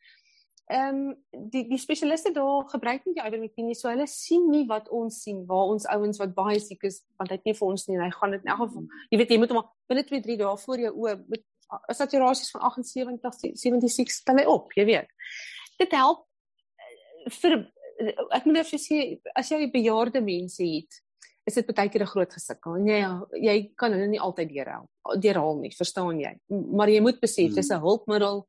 Ehm 0.72 0.98
um, 0.98 1.16
die 1.52 1.66
die 1.68 1.80
spesialiste 1.82 2.32
daar 2.32 2.64
gebruik 2.72 3.06
nie 3.06 3.16
die 3.18 3.24
ivermectin 3.28 3.68
nie, 3.68 3.76
so 3.76 3.90
hulle 3.90 4.08
sien 4.08 4.46
nie 4.52 4.64
wat 4.70 4.88
ons 4.90 5.18
sien 5.26 5.42
waar 5.50 5.74
ons 5.74 5.88
ouens 5.92 6.20
wat 6.22 6.36
baie 6.38 6.60
siek 6.64 6.86
is 6.88 7.02
want 7.20 7.34
hy 7.34 7.40
het 7.40 7.50
nie 7.50 7.56
vir 7.58 7.68
ons 7.68 7.88
nie 7.90 7.98
en 7.98 8.06
hy 8.06 8.12
gaan 8.16 8.36
dit 8.36 8.46
in 8.46 8.54
elk 8.54 8.62
geval. 8.64 8.86
Jy 9.12 9.20
weet 9.20 9.34
jy 9.34 9.40
moet 9.42 9.54
hom 9.56 9.66
binne 9.92 10.06
2 10.08 10.22
3 10.28 10.38
dae 10.40 10.54
voor 10.64 10.86
jou 10.86 10.94
oë 11.04 11.18
met 11.34 11.44
saturasies 11.98 12.54
van 12.56 12.64
78 12.70 13.60
76 13.60 14.16
stel 14.16 14.40
hy 14.40 14.48
op, 14.48 14.72
jy 14.80 14.88
weet 14.88 15.12
dit 15.82 15.96
help 15.98 16.24
eh, 16.80 17.32
vir 17.42 17.58
ek 18.32 18.48
moet 18.48 18.62
net 18.62 18.72
sê 18.72 19.02
as 19.36 19.52
jy 19.52 19.68
bejaarde 19.74 20.24
mense 20.24 20.64
het 20.64 21.02
is 21.50 21.58
dit 21.58 21.74
baie 21.76 21.90
keer 21.90 22.04
'n 22.04 22.14
groot 22.14 22.34
gesukkel. 22.34 22.76
Nee, 22.78 23.00
ja, 23.02 23.26
jy 23.34 23.74
kan 23.76 23.92
hulle 23.92 24.08
nie 24.08 24.22
altyd 24.22 24.50
deurhaal 24.50 24.88
deurhaal 25.20 25.58
nie, 25.58 25.72
verstaan 25.74 26.20
jy? 26.20 26.36
Maar 26.48 26.90
jy 26.90 27.02
moet 27.02 27.20
besef 27.20 27.56
dis 27.56 27.70
'n 27.70 27.74
hmm. 27.74 27.84
hulpmiddel 27.84 28.46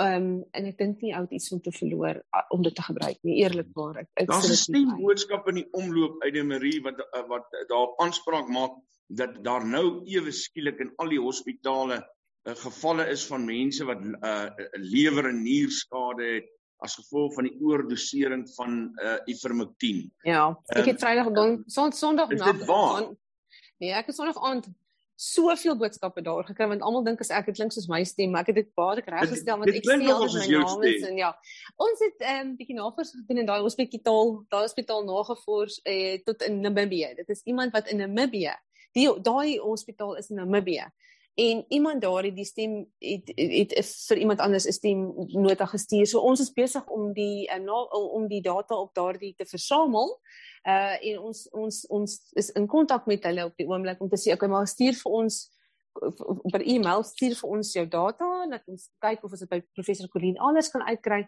Ehm 0.00 0.14
um, 0.16 0.44
en 0.56 0.66
ek 0.70 0.78
dink 0.78 1.02
nie 1.04 1.12
ou 1.12 1.26
iets 1.28 1.50
om 1.52 1.60
te 1.60 1.72
verloor 1.76 2.22
om 2.54 2.62
dit 2.64 2.74
te 2.74 2.84
gebruik 2.86 3.18
nie. 3.28 3.42
Eerlikwaar 3.42 3.98
ek 4.00 4.08
ek 4.22 4.30
Daar's 4.30 4.48
'n 4.48 4.56
stem 4.56 4.94
boodskap 4.96 5.48
in 5.52 5.60
die 5.60 5.68
omloop 5.76 6.22
uit 6.22 6.32
die 6.32 6.44
Marie 6.44 6.80
wat 6.80 7.00
eh, 7.00 7.26
wat 7.28 7.52
daar 7.68 7.92
aanspraak 8.00 8.48
maak 8.48 8.78
dat 9.08 9.36
daar 9.44 9.66
nou 9.66 10.00
ewe 10.08 10.32
skielik 10.32 10.80
in 10.80 10.92
al 10.96 11.12
die 11.12 11.20
hospitale 11.20 12.00
uh, 12.00 12.54
gevalle 12.56 13.04
is 13.12 13.26
van 13.28 13.44
mense 13.44 13.84
wat 13.84 14.00
uh, 14.00 14.48
lewer 14.80 15.28
en 15.28 15.42
nierskade 15.42 16.24
het 16.24 16.48
as 16.82 16.96
gevolg 16.96 17.34
van 17.34 17.44
die 17.44 17.56
oordosering 17.60 18.46
van 18.56 18.78
uh 19.04 19.18
ivermectin. 19.30 20.06
Ja, 20.24 20.48
ek 20.72 20.86
het 20.86 20.96
um, 20.96 21.02
Vrydag 21.04 21.32
dan 21.36 21.62
son, 21.66 21.92
Sondag 21.92 22.32
nag 22.32 22.64
van 22.64 23.12
Nee, 23.78 23.92
ek 23.92 24.06
het 24.06 24.16
Sondag 24.16 24.40
aand 24.40 24.66
soveel 25.16 25.76
boodskappe 25.76 26.22
daar 26.22 26.44
gekry 26.44 26.66
want 26.70 26.82
almal 26.82 27.04
dink 27.04 27.20
as 27.20 27.30
ek 27.30 27.50
dit 27.50 27.58
klink 27.58 27.72
soos 27.72 27.88
my 27.88 28.02
stem, 28.04 28.32
maar 28.32 28.42
ek 28.42 28.52
het 28.52 28.60
dit 28.62 28.70
baie 28.78 29.04
reggestel 29.04 29.60
want 29.60 29.70
ek 29.70 29.84
sien 29.84 30.08
al 30.10 30.24
my 30.26 30.46
naam 30.48 30.86
is 30.88 31.06
en 31.08 31.20
ja. 31.20 31.30
Ons 31.76 32.02
het 32.06 32.26
ehm 32.26 32.40
um, 32.46 32.56
bietjie 32.56 32.78
navorsing 32.78 33.22
gedoen 33.22 33.44
in 33.44 33.50
daai 33.50 33.60
hospitaal, 33.60 34.34
daai 34.48 34.64
hospitaal 34.64 35.06
nagevors 35.06 35.80
eh 35.84 36.18
tot 36.24 36.42
in 36.48 36.60
Namibië. 36.60 37.14
Dit 37.16 37.28
is 37.28 37.42
iemand 37.44 37.72
wat 37.72 37.88
in 37.88 38.02
Namibië, 38.02 38.56
die 38.92 39.08
daai 39.20 39.58
hospitaal 39.58 40.16
is 40.16 40.30
in 40.30 40.42
Namibië 40.42 40.90
en 41.34 41.64
iemand 41.68 42.02
daardie 42.02 42.32
die 42.32 42.44
stem 42.44 42.74
het 42.98 43.32
het, 43.34 43.72
het 43.76 43.92
vir 44.08 44.18
iemand 44.18 44.40
anders 44.40 44.66
'n 44.66 44.72
stem 44.72 45.12
nota 45.32 45.66
gestuur. 45.66 46.06
So 46.06 46.20
ons 46.20 46.40
is 46.40 46.52
besig 46.52 46.86
om 46.86 47.12
die 47.12 47.48
uh, 47.48 47.58
na, 47.58 47.82
om 47.90 48.28
die 48.28 48.42
data 48.42 48.76
op 48.76 48.94
daardie 48.94 49.34
te 49.36 49.46
versamel. 49.46 50.20
Uh 50.68 50.96
en 51.00 51.18
ons 51.18 51.48
ons 51.50 51.86
ons 51.88 52.20
is 52.32 52.50
in 52.50 52.66
kontak 52.66 53.06
met 53.06 53.24
hulle 53.24 53.44
op 53.44 53.56
die 53.56 53.66
oomblik 53.66 54.00
om 54.00 54.08
te 54.08 54.20
sê 54.20 54.32
okay, 54.32 54.48
maar 54.48 54.66
stuur 54.66 54.94
vir 54.94 55.12
ons 55.12 55.50
per 56.52 56.62
e-mail 56.64 57.02
stuur 57.04 57.34
vir 57.38 57.50
ons 57.56 57.72
jou 57.74 57.84
data 57.86 58.28
dat 58.50 58.64
ons 58.70 58.86
kyk 59.04 59.24
of 59.24 59.34
ons 59.34 59.42
dit 59.44 59.50
by 59.50 59.60
professor 59.76 60.08
Colleen 60.12 60.38
anders 60.40 60.70
kan 60.72 60.84
uitkry. 60.88 61.22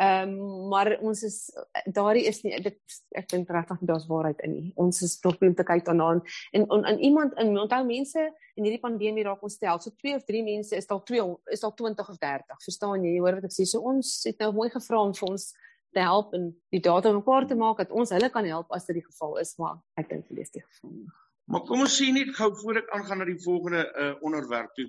Ehm 0.00 0.34
um, 0.36 0.68
maar 0.70 0.92
ons 1.00 1.22
is 1.26 1.38
daardie 1.86 2.26
is 2.28 2.42
nie 2.44 2.60
dit 2.62 2.78
ek 3.18 3.28
dink 3.32 3.50
regtig 3.50 3.80
daar's 3.88 4.06
waarheid 4.10 4.40
in 4.46 4.54
nie. 4.54 4.72
Ons 4.76 5.02
is 5.06 5.18
tog 5.20 5.40
om 5.40 5.54
te 5.54 5.66
kyk 5.66 5.84
daarna 5.88 6.12
en 6.12 6.22
en, 6.52 6.84
en 6.84 6.98
iemand 6.98 7.34
in 7.38 7.56
onthou 7.58 7.82
mense 7.86 8.26
in 8.56 8.64
hierdie 8.64 8.82
pandemie 8.82 9.24
raak 9.24 9.42
ons 9.42 9.56
stel. 9.56 9.80
So 9.80 9.90
2 9.90 10.16
of 10.20 10.28
3 10.28 10.44
mense 10.44 10.76
is 10.76 10.86
dalk 10.86 11.06
2 11.08 11.26
is 11.56 11.64
dalk 11.64 11.76
20 11.76 12.08
of 12.08 12.18
30. 12.18 12.60
Verstaan 12.64 13.04
jy? 13.04 13.16
Jy 13.16 13.24
hoor 13.24 13.40
wat 13.40 13.48
ek 13.50 13.56
sê. 13.56 13.66
So 13.66 13.80
ons 13.92 14.20
het 14.28 14.38
nou 14.40 14.52
mooi 14.60 14.70
gevra 14.70 15.02
om 15.06 15.16
vir 15.16 15.28
ons 15.30 15.50
te 15.92 16.04
help 16.04 16.34
en 16.38 16.50
die 16.70 16.82
data 16.82 17.12
mekaar 17.12 17.46
te 17.46 17.58
maak 17.58 17.82
dat 17.82 17.90
ons 17.90 18.12
hulle 18.14 18.30
kan 18.30 18.46
help 18.46 18.70
as 18.76 18.86
dit 18.86 19.00
die 19.00 19.06
geval 19.06 19.40
is, 19.42 19.56
maar 19.58 19.80
ek 19.98 20.12
dink 20.12 20.28
dit 20.28 20.44
is 20.44 20.54
die 20.54 20.62
geval 20.62 20.94
nie. 20.94 21.08
Maar 21.50 21.64
kom 21.66 21.82
ons 21.82 21.94
sien 21.98 22.14
net 22.14 22.30
gou 22.38 22.50
voor 22.62 22.78
ek 22.78 22.90
aangaan 22.94 23.22
na 23.22 23.26
die 23.26 23.40
volgende 23.42 23.82
uh, 23.90 24.10
onderwerp 24.26 24.74
toe. 24.76 24.86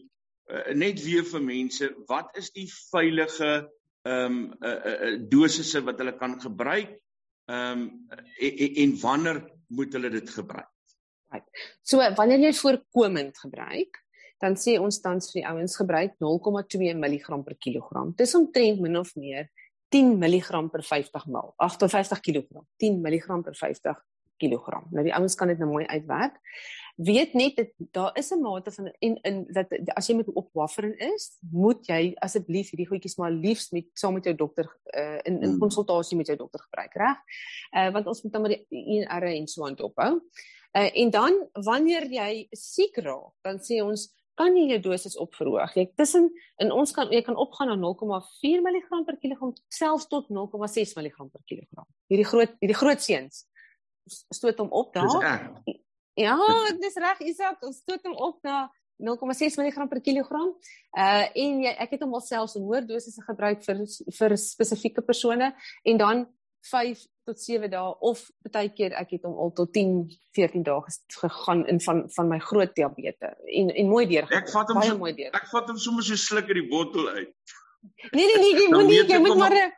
Uh, 0.51 0.73
net 0.77 0.99
weer 1.01 1.25
vir 1.25 1.41
mense, 1.41 1.87
wat 2.09 2.35
is 2.37 2.51
die 2.57 2.67
veilige 2.91 3.53
ehm 4.01 4.35
um, 4.35 4.37
uh, 4.65 4.69
uh, 4.89 5.09
dosisse 5.29 5.77
wat 5.85 5.99
hulle 6.01 6.13
kan 6.17 6.37
gebruik? 6.41 6.93
Ehm 7.49 7.81
um, 7.81 8.21
en, 8.49 8.77
en 8.83 8.93
wanneer 9.01 9.41
moet 9.73 9.97
hulle 9.97 10.09
dit 10.13 10.29
gebruik? 10.29 10.69
Right. 11.33 11.65
So 11.81 12.01
wanneer 12.17 12.45
jy 12.45 12.53
voorkomend 12.57 13.37
gebruik, 13.41 14.01
dan 14.41 14.57
sê 14.57 14.77
ons 14.81 15.01
tans 15.01 15.29
vir 15.31 15.41
die 15.41 15.47
ouens 15.49 15.77
gebruik 15.77 16.17
0,2 16.21 16.93
mg 16.97 17.41
per 17.45 17.57
kilogram. 17.57 18.13
Dis 18.17 18.35
omtrent 18.37 18.81
min 18.81 18.97
of 19.01 19.13
meer 19.15 19.49
10 19.93 20.17
mg 20.17 20.65
per 20.73 20.85
50 20.85 21.27
ml. 21.29 21.53
58 21.57 22.21
kg. 22.25 22.65
10 22.81 23.01
mg 23.01 23.41
per 23.45 23.57
50 23.57 24.01
kg. 24.41 24.81
Nou 24.91 25.05
die 25.05 25.13
ouens 25.15 25.37
kan 25.37 25.51
dit 25.51 25.59
nou 25.61 25.69
mooi 25.71 25.85
uitwerk. 25.85 26.39
Weet 27.01 27.33
net 27.33 27.55
dat 27.55 27.69
daar 27.91 28.17
is 28.17 28.31
'n 28.31 28.41
mate 28.41 28.71
van 28.71 28.91
en 28.99 29.15
in 29.21 29.45
dat 29.49 29.67
as 29.95 30.07
jy 30.07 30.15
met 30.15 30.33
opwaffering 30.33 30.95
is, 30.95 31.37
moet 31.51 31.87
jy 31.87 32.13
asseblief 32.15 32.69
hierdie 32.69 32.87
goedjies 32.87 33.17
maar 33.17 33.31
liefs 33.31 33.71
met 33.71 33.85
saam 33.93 34.13
met 34.13 34.23
jou 34.23 34.35
dokter 34.35 34.65
uh, 34.93 35.19
in 35.23 35.41
in 35.41 35.49
hmm. 35.49 35.59
konsultasie 35.59 36.17
met 36.17 36.27
jou 36.27 36.37
dokter 36.37 36.59
gebruik, 36.59 36.93
reg? 36.93 37.17
Uh 37.71 37.91
want 37.93 38.07
ons 38.07 38.21
moet 38.23 38.33
dan 38.33 38.41
maar 38.41 38.51
die 38.51 38.65
INR 38.69 39.23
en 39.23 39.47
so 39.47 39.65
aan 39.65 39.81
ophou. 39.81 40.21
Uh 40.77 40.89
en 40.93 41.09
dan 41.09 41.49
wanneer 41.53 42.05
jy 42.11 42.47
siek 42.51 42.97
raak, 42.97 43.33
dan 43.41 43.59
sê 43.59 43.81
ons 43.83 44.11
kan 44.33 44.55
jy 44.55 44.67
jou 44.67 44.79
dosis 44.79 45.17
opverhoog. 45.17 45.73
Jy 45.75 45.91
tussen 45.95 46.29
in 46.57 46.71
ons 46.71 46.91
kan 46.91 47.09
jy 47.11 47.21
kan 47.21 47.35
opgaan 47.35 47.67
na 47.67 47.75
0,4 47.75 48.61
mg 48.61 49.05
per 49.05 49.17
kilogram 49.17 49.53
selfs 49.69 50.07
tot 50.07 50.29
0,6 50.29 50.95
mg 50.97 51.17
per 51.31 51.41
kilogram. 51.45 51.87
Hierdie 52.07 52.27
groot 52.27 52.55
hierdie 52.59 52.77
groot 52.77 53.01
seuns 53.01 53.45
stoot 54.07 54.57
hom 54.57 54.71
op 54.71 54.93
daar. 54.93 55.61
Ja, 56.13 56.37
dis 56.79 56.95
reg, 56.99 57.19
Isak, 57.19 57.63
ons 57.63 57.77
stoot 57.77 58.03
hom 58.03 58.15
op 58.15 58.41
na 58.43 58.67
0,6 59.01 59.57
mg 59.57 59.87
per 59.89 60.01
kilogram. 60.01 60.51
Uh 60.97 61.25
en 61.43 61.63
jy 61.65 61.71
ek 61.71 61.95
het 61.95 62.03
hom 62.05 62.13
alself 62.13 62.55
'n 62.55 62.67
hoër 62.67 62.85
dosisse 62.87 63.21
gebruik 63.25 63.63
vir 63.65 63.85
vir 64.19 64.37
spesifieke 64.37 65.01
persone 65.01 65.53
en 65.83 65.97
dan 65.97 66.27
5 66.69 66.99
tot 67.25 67.39
7 67.39 67.69
dae 67.69 67.95
of 67.99 68.29
baie 68.51 68.69
keer 68.69 68.93
ek 68.93 69.15
het 69.17 69.23
hom 69.23 69.33
al 69.33 69.51
tot 69.57 69.73
10 69.73 70.05
14 70.37 70.63
dae 70.63 70.81
gegaan 71.21 71.65
in 71.67 71.81
van 71.81 72.09
van 72.09 72.29
my 72.29 72.39
groot 72.39 72.75
diabetes 72.75 73.37
en 73.45 73.69
en 73.69 73.87
mooi 73.87 74.05
deur. 74.05 74.29
Ek 74.29 74.49
vat 74.49 74.69
hom 74.69 74.81
so, 74.81 74.97
mooi 74.97 75.13
deur. 75.13 75.33
Ek 75.33 75.49
vat 75.49 75.67
hom 75.67 75.77
sommer 75.77 76.03
so 76.03 76.15
sluk 76.15 76.47
uit 76.47 76.59
die 76.61 76.69
bottel 76.69 77.09
uit. 77.09 77.33
Nee 78.11 78.25
nee 78.25 78.37
nee, 78.37 78.53
jy 78.61 78.67
moet 78.75 78.87
nie 78.87 79.05
jy 79.07 79.19
moet 79.19 79.37
maar 79.37 79.55
Jy 79.55 79.69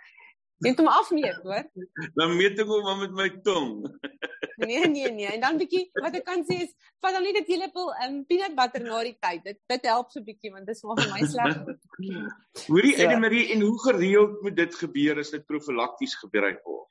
moet 0.68 0.80
hom 0.82 0.90
afmeet, 0.92 1.40
hoor. 1.44 1.66
Dan 2.20 2.36
meet 2.40 2.60
ek 2.60 2.70
hom 2.70 3.00
met 3.02 3.16
my 3.18 3.30
tong. 3.46 3.74
nee, 4.70 4.88
nee, 4.88 5.12
nee. 5.12 5.28
En 5.28 5.42
dan 5.44 5.58
bietjie 5.58 5.84
wat 6.02 6.16
ek 6.20 6.26
kan 6.28 6.44
sê 6.48 6.60
is, 6.66 6.72
vat 7.04 7.16
dan 7.16 7.26
net 7.26 7.40
'n 7.42 7.48
teelepel 7.48 7.92
um, 8.06 8.22
peanut 8.30 8.56
butter 8.56 8.84
na 8.84 9.02
die 9.04 9.18
tyd. 9.20 9.44
Dit 9.44 9.60
dit 9.72 9.90
help 9.90 10.12
so 10.12 10.24
bietjie 10.24 10.54
want 10.54 10.68
dit 10.70 10.76
is 10.76 10.84
maar 10.88 11.02
vir 11.02 11.12
my 11.12 11.28
sleg. 11.28 11.60
Hoorie, 12.72 12.96
so. 12.96 13.04
Edemarie, 13.04 13.46
en 13.56 13.62
hoe 13.66 13.78
gereeld 13.88 14.42
moet 14.42 14.56
dit 14.56 14.76
gebeur 14.76 15.20
as 15.20 15.34
dit 15.34 15.46
profylakties 15.46 16.16
gebruik 16.22 16.62
word? 16.64 16.90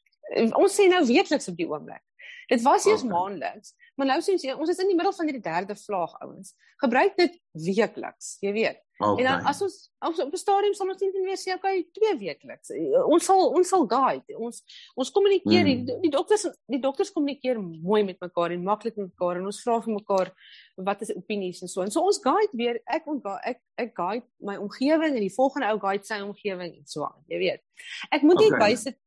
Ons 0.56 0.78
sê 0.78 0.88
nou 0.88 1.02
weekliks 1.06 1.48
op 1.48 1.56
die 1.58 1.68
oomblik. 1.68 2.02
Dit 2.48 2.62
was 2.62 2.86
eers 2.86 3.04
okay. 3.04 3.12
maandeliks, 3.12 3.74
maar 3.96 4.06
nou 4.12 4.20
sien 4.24 4.40
jy 4.42 4.54
ons 4.54 4.70
is 4.70 4.80
in 4.82 4.90
die 4.90 4.98
middel 4.98 5.14
van 5.16 5.28
hierdie 5.28 5.44
derde 5.44 5.76
vlaag 5.78 6.14
ouens. 6.24 6.54
Gebruik 6.82 7.16
dit 7.16 7.36
weekliks, 7.52 8.36
jy 8.42 8.52
weet. 8.56 8.80
Okay. 9.02 9.24
En 9.24 9.30
dan 9.30 9.46
as 9.50 9.62
ons 9.62 9.76
op, 9.98 10.18
op 10.26 10.32
'n 10.32 10.36
stadium 10.36 10.74
sal 10.74 10.88
ons 10.88 11.00
net 11.00 11.12
weer 11.12 11.36
sê 11.36 11.54
okay, 11.54 11.88
twee 11.92 12.18
weekliks. 12.18 12.70
Ons 13.06 13.24
sal 13.24 13.50
ons 13.50 13.68
sal 13.68 13.86
guide. 13.86 14.38
Ons 14.38 14.62
ons 14.94 15.10
kommunikeer 15.10 15.64
mm. 15.66 15.84
die, 15.86 15.98
die 16.00 16.10
dokters 16.10 16.46
die 16.66 16.80
dokters 16.80 17.12
kommunikeer 17.12 17.60
mooi 17.60 18.04
met 18.04 18.20
mekaar 18.20 18.50
en 18.50 18.62
maklik 18.62 18.96
met 18.96 19.10
mekaar 19.10 19.40
en 19.40 19.46
ons 19.50 19.62
vra 19.62 19.80
vir 19.82 19.94
mekaar 19.94 20.32
wat 20.76 21.02
is 21.02 21.14
opinies 21.16 21.62
en 21.62 21.68
so. 21.68 21.82
En 21.82 21.90
so 21.90 22.00
ons 22.00 22.20
guide 22.22 22.52
weer 22.52 22.80
ek 22.86 23.08
ek 23.42 23.60
ek 23.76 23.94
guide 23.94 24.26
my 24.38 24.56
omgewing 24.56 25.16
en 25.16 25.24
die 25.26 25.34
volgende 25.34 25.72
ou 25.72 25.78
guide 25.78 26.04
sy 26.04 26.20
omgewing 26.20 26.76
en 26.76 26.86
so 26.86 27.04
aan. 27.04 27.22
Jy 27.26 27.38
weet. 27.38 27.64
Ek 28.10 28.22
moet 28.22 28.38
net 28.38 28.54
okay. 28.54 28.68
bysit 28.68 28.98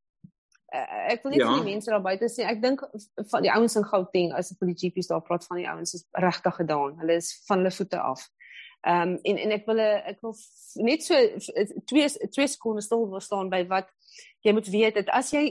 uh, 0.73 1.11
ek 1.13 1.23
wil 1.23 1.31
net 1.31 1.41
ja. 1.41 1.49
vir 1.49 1.63
die 1.63 1.73
mense 1.73 1.91
daar 1.91 2.05
buite 2.05 2.29
sê 2.31 2.45
ek 2.47 2.61
dink 2.61 2.81
van 3.31 3.43
die 3.45 3.51
ouens 3.51 3.75
in 3.75 3.85
Gauteng 3.85 4.33
as 4.33 4.51
ek 4.51 4.59
vir 4.59 4.71
die 4.71 4.79
GP's 4.81 5.11
daar 5.11 5.23
praat 5.25 5.45
van 5.45 5.61
die 5.61 5.67
ouens 5.69 5.93
is 5.93 6.05
regtig 6.13 6.55
gedaan. 6.61 6.97
Hulle 7.01 7.19
is 7.21 7.33
van 7.47 7.61
hulle 7.61 7.71
voete 7.75 7.99
af. 7.99 8.29
Ehm 8.85 9.15
um, 9.15 9.19
en 9.23 9.37
en 9.37 9.51
ek 9.51 9.65
wil 9.65 9.79
ek 9.81 10.21
wil 10.21 10.35
net 10.85 11.03
so 11.03 11.15
twee 11.89 12.09
twee 12.29 12.47
sekonde 12.47 12.81
stil 12.85 13.07
wil 13.09 13.23
staan 13.23 13.49
by 13.49 13.63
wat 13.69 13.89
jy 14.45 14.53
moet 14.53 14.67
weet 14.69 14.99
dat 15.01 15.09
as 15.09 15.31
jy 15.33 15.45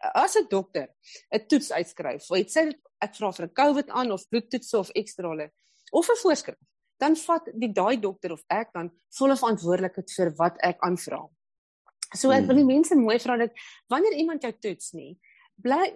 as 0.00 0.36
'n 0.36 0.46
dokter 0.48 0.88
'n 1.34 1.46
toets 1.46 1.72
uitskryf, 1.72 2.30
of 2.30 2.36
dit 2.36 2.50
sê 2.50 2.72
ek 3.00 3.14
vra 3.16 3.32
vir 3.32 3.46
'n 3.46 3.54
COVID 3.54 3.88
aan 3.90 4.12
of 4.12 4.28
bloedtoets 4.28 4.74
of 4.74 4.90
ekstrale 4.90 5.50
of 5.92 6.08
'n 6.08 6.20
voorskrif, 6.22 6.58
dan 6.98 7.16
vat 7.16 7.48
die 7.54 7.72
daai 7.72 8.00
dokter 8.00 8.32
of 8.32 8.42
ek 8.48 8.72
dan 8.72 8.90
volle 9.18 9.36
verantwoordelikheid 9.36 10.10
vir 10.16 10.30
wat 10.36 10.56
ek 10.62 10.78
aanvra. 10.80 11.28
So 12.16 12.32
ek 12.34 12.46
wil 12.48 12.58
die 12.58 12.66
hmm. 12.66 12.78
mense 12.80 12.96
mooi 12.98 13.18
vra 13.22 13.36
dat 13.38 13.52
wanneer 13.90 14.18
iemand 14.18 14.42
jou 14.42 14.52
toets 14.58 14.94
nie, 14.98 15.12
bly 15.60 15.90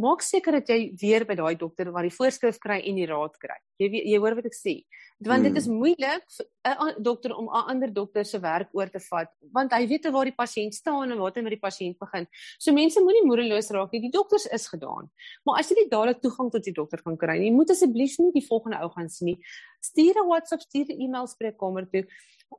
maak 0.00 0.22
seker 0.24 0.58
dat 0.58 0.70
jy 0.72 0.94
weer 1.00 1.26
by 1.28 1.36
daai 1.38 1.54
dokter 1.60 1.90
waar 1.94 2.06
die 2.06 2.14
voorskrif 2.14 2.58
kry 2.62 2.80
en 2.88 2.96
die 2.98 3.06
raad 3.10 3.36
kry. 3.42 3.58
Jy 3.80 3.90
jy 3.92 4.18
hoor 4.18 4.36
wat 4.38 4.48
ek 4.48 4.56
sê. 4.56 4.80
Want 5.20 5.44
dit 5.44 5.56
is 5.60 5.66
hmm. 5.68 5.82
moeilik 5.82 6.24
vir 6.32 6.46
'n 6.72 7.02
dokter 7.04 7.34
om 7.36 7.46
'n 7.46 7.68
ander 7.74 7.92
dokter 7.92 8.24
se 8.24 8.40
werk 8.40 8.72
oor 8.72 8.88
te 8.88 8.98
vat 8.98 9.28
want 9.52 9.72
hy 9.72 9.86
weet 9.86 10.10
waar 10.10 10.24
die 10.24 10.36
pasiënt 10.36 10.74
staan 10.74 11.12
en 11.12 11.18
waar 11.18 11.32
hy 11.36 11.42
met 11.42 11.54
die 11.54 11.60
pasiënt 11.60 11.98
begin. 12.00 12.26
So 12.58 12.72
mense 12.72 13.00
moenie 13.00 13.26
moedeloos 13.28 13.70
raak 13.70 13.92
nie. 13.92 14.00
Die 14.08 14.16
dokters 14.16 14.46
is 14.46 14.66
gedaan. 14.66 15.10
Maar 15.44 15.60
as 15.60 15.70
jy 15.70 15.76
nie 15.76 15.90
dadelik 15.90 16.22
toegang 16.22 16.50
tot 16.50 16.64
die 16.64 16.72
dokter 16.74 17.02
kan 17.02 17.16
kry 17.16 17.38
nie, 17.38 17.52
moet 17.52 17.70
asseblief 17.70 18.18
nie 18.18 18.32
die 18.32 18.46
volgende 18.48 18.80
ou 18.82 18.88
gaan 18.88 19.08
sien 19.08 19.26
nie. 19.26 19.38
Stuur 19.80 20.16
'n 20.16 20.26
WhatsApp, 20.26 20.62
stuur 20.62 20.88
'n 20.88 21.00
e-mail 21.00 21.26
spreekkamer 21.26 21.86
toe 21.92 22.06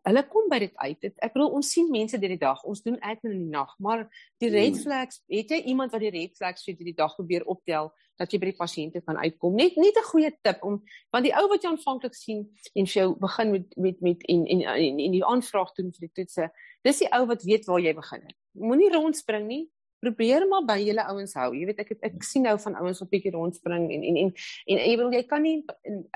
hulle 0.07 0.23
kom 0.29 0.47
by 0.49 0.59
dit 0.63 0.75
uit. 0.75 0.99
Dit, 1.03 1.15
ek 1.23 1.33
bedoel 1.35 1.57
ons 1.57 1.71
sien 1.73 1.89
mense 1.91 2.17
deur 2.19 2.33
die 2.33 2.41
dag. 2.41 2.61
Ons 2.67 2.83
doen 2.85 2.97
admin 3.05 3.35
in 3.35 3.41
die 3.45 3.51
nag, 3.53 3.73
maar 3.83 4.05
die 4.41 4.49
hmm. 4.49 4.55
red 4.55 4.79
flags, 4.81 5.21
het 5.31 5.51
jy 5.53 5.61
iemand 5.73 5.93
wat 5.93 6.03
die 6.05 6.13
red 6.13 6.37
flags 6.39 6.65
vir 6.67 6.79
die 6.79 6.95
dag 6.97 7.15
probeer 7.17 7.45
optel 7.49 7.91
dat 8.21 8.31
jy 8.33 8.39
by 8.41 8.51
die 8.51 8.57
pasiënte 8.57 9.01
kan 9.05 9.19
uitkom? 9.21 9.57
Net 9.57 9.77
net 9.81 9.97
'n 9.97 10.09
goeie 10.11 10.31
tip 10.43 10.63
om 10.63 10.81
want 11.11 11.27
die 11.27 11.35
ou 11.35 11.47
wat 11.51 11.63
jy 11.63 11.73
aanvanklik 11.73 12.15
sien 12.15 12.47
en 12.75 12.85
jou 12.85 13.07
begin 13.19 13.51
met 13.51 13.77
met 13.77 14.01
met 14.01 14.23
en 14.29 14.45
en 14.45 14.61
en, 14.61 14.99
en 15.07 15.11
die 15.17 15.25
aanvraag 15.25 15.73
doen 15.77 15.91
vir 15.91 16.07
die 16.07 16.15
toetse, 16.21 16.49
dis 16.83 17.03
die 17.03 17.11
ou 17.11 17.25
wat 17.25 17.43
weet 17.43 17.65
waar 17.65 17.81
jy 17.81 17.93
begin 17.93 18.21
het. 18.21 18.37
Moenie 18.53 18.91
rondspring 18.93 19.47
nie 19.47 19.69
probeer 20.01 20.45
maar 20.49 20.65
by 20.65 20.77
julle 20.81 21.03
ouens 21.13 21.33
hou. 21.37 21.49
Jy 21.55 21.65
weet 21.69 21.81
ek 21.83 21.91
ek 22.07 22.25
sien 22.25 22.45
nou 22.47 22.55
van 22.63 22.77
ouens 22.81 23.01
wat 23.03 23.11
bietjie 23.11 23.33
rondspring 23.35 23.87
en 23.93 24.05
en 24.09 24.19
en 24.23 24.31
en, 24.33 24.81
jy 24.81 24.95
wil 24.99 25.13
jy 25.13 25.21
kan 25.29 25.45
nie 25.45 25.57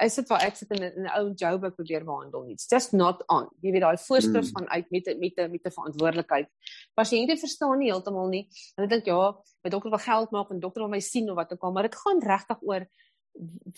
is 0.04 0.17
dit 0.19 0.32
waar 0.32 0.45
ek 0.48 0.60
sit 0.60 0.71
in 0.76 0.84
'n 1.06 1.10
ou 1.17 1.34
Joburg 1.34 1.76
probeer 1.78 2.06
behandel 2.08 2.45
nie. 2.45 2.58
It's 2.58 2.67
just 2.71 2.93
not 2.93 3.24
on. 3.30 3.50
Jy 3.62 3.76
weet 3.76 3.86
daai 3.86 3.98
voorskrif 4.08 4.50
mm. 4.50 4.54
van 4.58 4.69
uit 4.69 4.91
met 4.91 5.12
met 5.19 5.52
met 5.52 5.65
'n 5.65 5.76
verantwoordelikheid. 5.78 6.50
Pasiënte 6.95 7.38
verstaan 7.38 7.78
nie 7.80 7.91
heeltemal 7.91 8.28
nie. 8.30 8.48
Hulle 8.76 8.88
dink 8.88 9.06
ja, 9.06 9.36
my 9.63 9.69
dokter 9.69 9.89
wil 9.89 10.00
geld 10.00 10.32
maak 10.32 10.52
en 10.52 10.60
dokter 10.60 10.82
wil 10.82 10.91
my 10.91 11.00
sien 11.00 11.30
of 11.30 11.36
wat 11.36 11.54
ook 11.54 11.63
al, 11.63 11.71
maar 11.71 11.84
dit 11.89 11.95
gaan 11.95 12.19
regtig 12.21 12.58
oor 12.62 12.88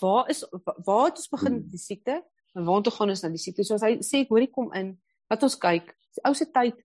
waar 0.00 0.28
is 0.30 0.44
waar 0.84 1.04
het 1.10 1.16
ons 1.18 1.28
begin 1.28 1.52
met 1.52 1.64
mm. 1.64 1.70
die 1.70 1.78
siekte 1.78 2.22
en 2.54 2.64
waartoe 2.64 2.92
gaan 2.92 3.08
ons 3.08 3.22
nou 3.22 3.32
die 3.32 3.42
siekte? 3.42 3.64
So 3.64 3.74
as 3.74 3.82
hy 3.82 3.98
sê 4.00 4.24
ek 4.24 4.32
hoorie 4.32 4.50
kom 4.50 4.72
in, 4.72 4.96
laat 5.28 5.42
ons 5.42 5.58
kyk. 5.58 5.94
Die 6.16 6.24
ou 6.24 6.34
se 6.34 6.46
tyd 6.50 6.78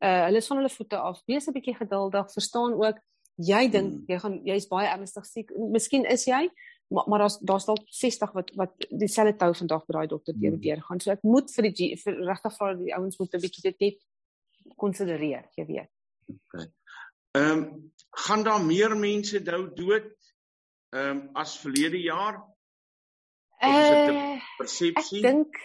uh 0.00 0.24
hulle 0.26 0.40
is 0.40 0.46
van 0.46 0.60
hulle 0.60 0.72
voete 0.72 0.98
af. 0.98 1.22
Wees 1.26 1.46
'n 1.46 1.52
bietjie 1.52 1.76
geduldig. 1.76 2.32
Verstaan 2.32 2.72
ook 2.72 2.98
jy 3.36 3.68
dink 3.70 3.92
hmm. 3.92 4.04
jy 4.08 4.18
gaan 4.18 4.40
jy's 4.44 4.68
baie 4.68 4.88
ernstig 4.88 5.26
siek. 5.26 5.52
Miskien 5.72 6.04
is 6.04 6.24
jy, 6.28 6.48
maar 6.88 7.08
maar 7.08 7.24
daar's 7.24 7.38
daar's 7.38 7.68
dalk 7.68 7.84
60 7.88 8.32
wat 8.32 8.50
wat 8.56 8.86
dieselfde 8.90 9.36
tou 9.36 9.52
vandag 9.54 9.86
by 9.86 9.92
daai 9.98 10.06
dokter 10.06 10.34
deur 10.34 10.56
hmm. 10.56 10.60
deur 10.60 10.82
gaan. 10.88 11.00
So 11.00 11.12
ek 11.12 11.22
moet 11.22 11.52
vir 11.54 11.70
die 11.70 11.94
regtig 12.04 12.58
vir 12.58 12.76
die 12.76 12.94
ouens 12.96 13.18
moet 13.18 13.34
'n 13.34 13.40
bietjie 13.40 13.62
dit 13.70 13.80
net 13.80 13.98
konsidereer, 14.76 15.48
jy 15.56 15.66
weet. 15.66 15.90
Okay. 16.28 16.66
Ehm 17.38 17.58
um, 17.58 17.92
gaan 18.10 18.42
daar 18.42 18.64
meer 18.64 18.96
mense 18.96 19.42
dou 19.42 19.68
dood 19.74 20.10
ehm 20.90 21.10
um, 21.10 21.28
as 21.34 21.58
verlede 21.58 22.00
jaar? 22.02 22.42
Uh, 23.62 24.40
ek 24.96 25.10
dink 25.22 25.56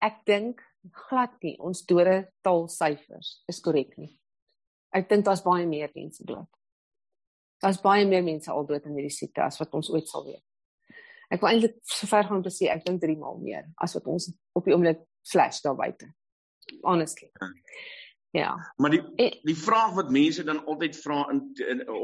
ek 0.00 0.24
dink 0.24 0.62
glad 0.90 1.34
nie 1.42 1.54
ons 1.62 1.84
dode 1.86 2.16
taal 2.42 2.66
syfers 2.68 3.42
is 3.48 3.60
korrek 3.60 3.96
nie. 3.98 4.18
Ek 4.92 5.08
dink 5.08 5.24
daar's 5.24 5.44
baie 5.44 5.66
meer 5.66 5.92
mense 5.94 6.24
dood. 6.26 6.48
Daar's 7.62 7.80
baie 7.80 8.06
meer 8.08 8.24
mense 8.26 8.50
al 8.50 8.66
dood 8.66 8.86
in 8.86 8.96
hierdie 8.98 9.14
siekte 9.14 9.44
as 9.44 9.60
wat 9.60 9.74
ons 9.78 9.90
ooit 9.92 10.08
sal 10.08 10.26
weet. 10.26 10.42
Ek 11.32 11.40
wil 11.40 11.52
eintlik 11.52 11.78
sover 11.88 12.26
gaan 12.26 12.40
om 12.40 12.44
te 12.44 12.52
sê 12.52 12.68
ek 12.68 12.84
dink 12.84 13.00
3 13.00 13.16
maal 13.20 13.38
meer 13.40 13.68
as 13.80 13.94
wat 13.96 14.08
ons 14.10 14.28
op 14.58 14.66
die 14.66 14.74
oomblik 14.74 15.06
flash 15.30 15.62
daar 15.64 15.78
buite. 15.78 16.10
Honestly. 16.82 17.30
Ja. 18.36 18.56
Maar 18.76 18.96
die 18.96 19.30
die 19.44 19.56
vraag 19.56 19.94
wat 19.96 20.10
mense 20.12 20.44
dan 20.44 20.64
altyd 20.66 20.96
vra 21.04 21.22
in, 21.32 21.44
in, 21.68 21.84
in 21.84 21.96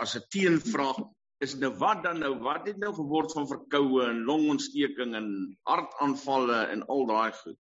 as 0.00 0.16
'n 0.16 0.26
teenvraag 0.32 1.00
is 1.44 1.56
nou 1.60 1.72
wat 1.76 2.02
dan 2.04 2.18
nou 2.18 2.34
wat 2.40 2.66
het 2.66 2.78
nou 2.80 2.92
geword 2.96 3.32
van 3.32 3.48
verkoue 3.48 4.06
en 4.08 4.24
longontsteking 4.24 5.14
en 5.14 5.28
hartaanvalle 5.68 6.62
en 6.72 6.86
al 6.86 7.06
daai 7.06 7.32
goed. 7.32 7.65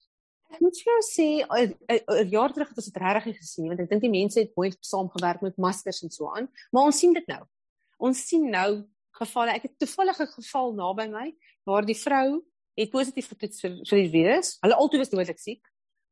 Ek 0.50 0.60
moet 0.60 0.78
vir 0.82 0.90
jou 0.90 1.02
sê 1.06 1.26
'n 1.46 2.30
jaar 2.30 2.52
terug 2.52 2.68
het 2.68 2.76
ons 2.76 2.90
dit 2.90 3.02
regtig 3.02 3.36
gesien 3.38 3.68
want 3.68 3.80
ek 3.80 3.90
dink 3.90 4.02
die 4.02 4.10
mense 4.10 4.40
het 4.40 4.56
mooi 4.56 4.70
saamgewerk 4.80 5.42
met 5.42 5.56
maskers 5.56 6.02
en 6.02 6.10
so 6.10 6.30
aan, 6.34 6.48
maar 6.72 6.90
ons 6.90 6.98
sien 6.98 7.12
dit 7.14 7.26
nou. 7.26 7.42
Ons 7.98 8.26
sien 8.26 8.50
nou 8.50 8.84
gevalle. 9.20 9.54
Ek 9.54 9.62
het 9.68 9.78
toevallig 9.78 10.20
'n 10.20 10.32
geval 10.38 10.72
naby 10.74 11.06
my 11.08 11.36
waar 11.64 11.84
die 11.86 11.94
vrou 11.94 12.42
het 12.76 12.90
positief 12.90 13.28
getoets 13.28 13.60
vir 13.60 13.70
vir 13.88 13.98
die 14.02 14.10
virus. 14.10 14.58
Hulle 14.62 14.74
altoe 14.74 14.98
was 14.98 15.10
dodelik 15.10 15.38
siek. 15.38 15.62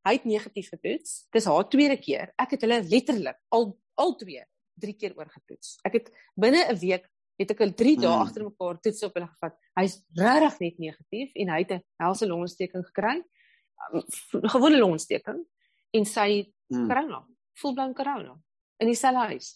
Hy 0.07 0.13
het 0.13 0.25
negatief 0.25 0.69
getoets. 0.71 1.27
Dis 1.33 1.45
haar 1.45 1.69
tweede 1.69 1.97
keer. 1.97 2.33
Ek 2.39 2.51
het 2.51 2.63
hulle 2.63 2.83
letterlik 2.83 3.39
al 3.51 3.79
al 3.99 4.15
twee, 4.15 4.45
drie 4.79 4.95
keer 4.95 5.15
oorgetoets. 5.17 5.79
Ek 5.85 5.93
het 5.93 6.13
binne 6.37 6.65
'n 6.71 6.79
week 6.79 7.09
het 7.39 7.51
ek 7.51 7.61
al 7.61 7.73
3 7.75 7.97
dae 7.97 8.11
hmm. 8.11 8.23
agter 8.23 8.45
mekaar 8.45 8.81
toets 8.81 9.03
op 9.03 9.15
hulle 9.15 9.27
gevat. 9.27 9.55
Hy's 9.79 10.03
regtig 10.15 10.61
net 10.61 10.79
negatief 10.79 11.35
en 11.35 11.49
hy 11.49 11.59
het 11.63 11.73
'n 11.73 11.83
helse 12.03 12.27
longontsteking 12.27 12.85
gekry 12.87 13.23
gewone 14.55 14.79
longontsteking 14.79 15.41
en 15.91 16.05
sy 16.09 16.29
hmm. 16.69 16.89
corona, 16.89 17.23
volblown 17.63 17.95
corona 17.95 18.35
in 18.79 18.91
dieselfde 18.91 19.33
huis. 19.33 19.55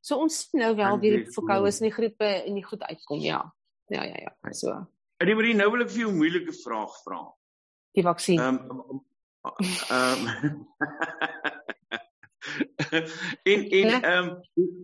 So 0.00 0.16
ons 0.24 0.38
sien 0.46 0.62
nou 0.62 0.72
wel 0.78 1.00
die 1.02 1.14
verkoues 1.34 1.80
en 1.80 1.90
die 1.90 1.94
griepe 1.94 2.30
en 2.40 2.56
die 2.56 2.64
goed 2.64 2.82
uitkom, 2.88 3.20
ja. 3.24 3.42
Ja 3.90 4.04
ja 4.06 4.16
ja. 4.22 4.52
So. 4.56 4.74
Eddie 5.20 5.36
Marie, 5.36 5.54
nou 5.54 5.68
wil 5.74 5.84
ek 5.84 5.90
vir 5.92 6.06
jou 6.06 6.10
'n 6.12 6.16
moeilike 6.16 6.54
vraag 6.62 6.92
vra. 7.04 7.20
Die 7.98 8.04
vaksin. 8.06 8.38
Ehm 8.40 8.58
um, 8.70 9.04
ehm 9.90 10.26
um, 10.28 10.66
en 13.52 13.60
en 13.80 13.88
ehm 14.02 14.28
um, 14.28 14.30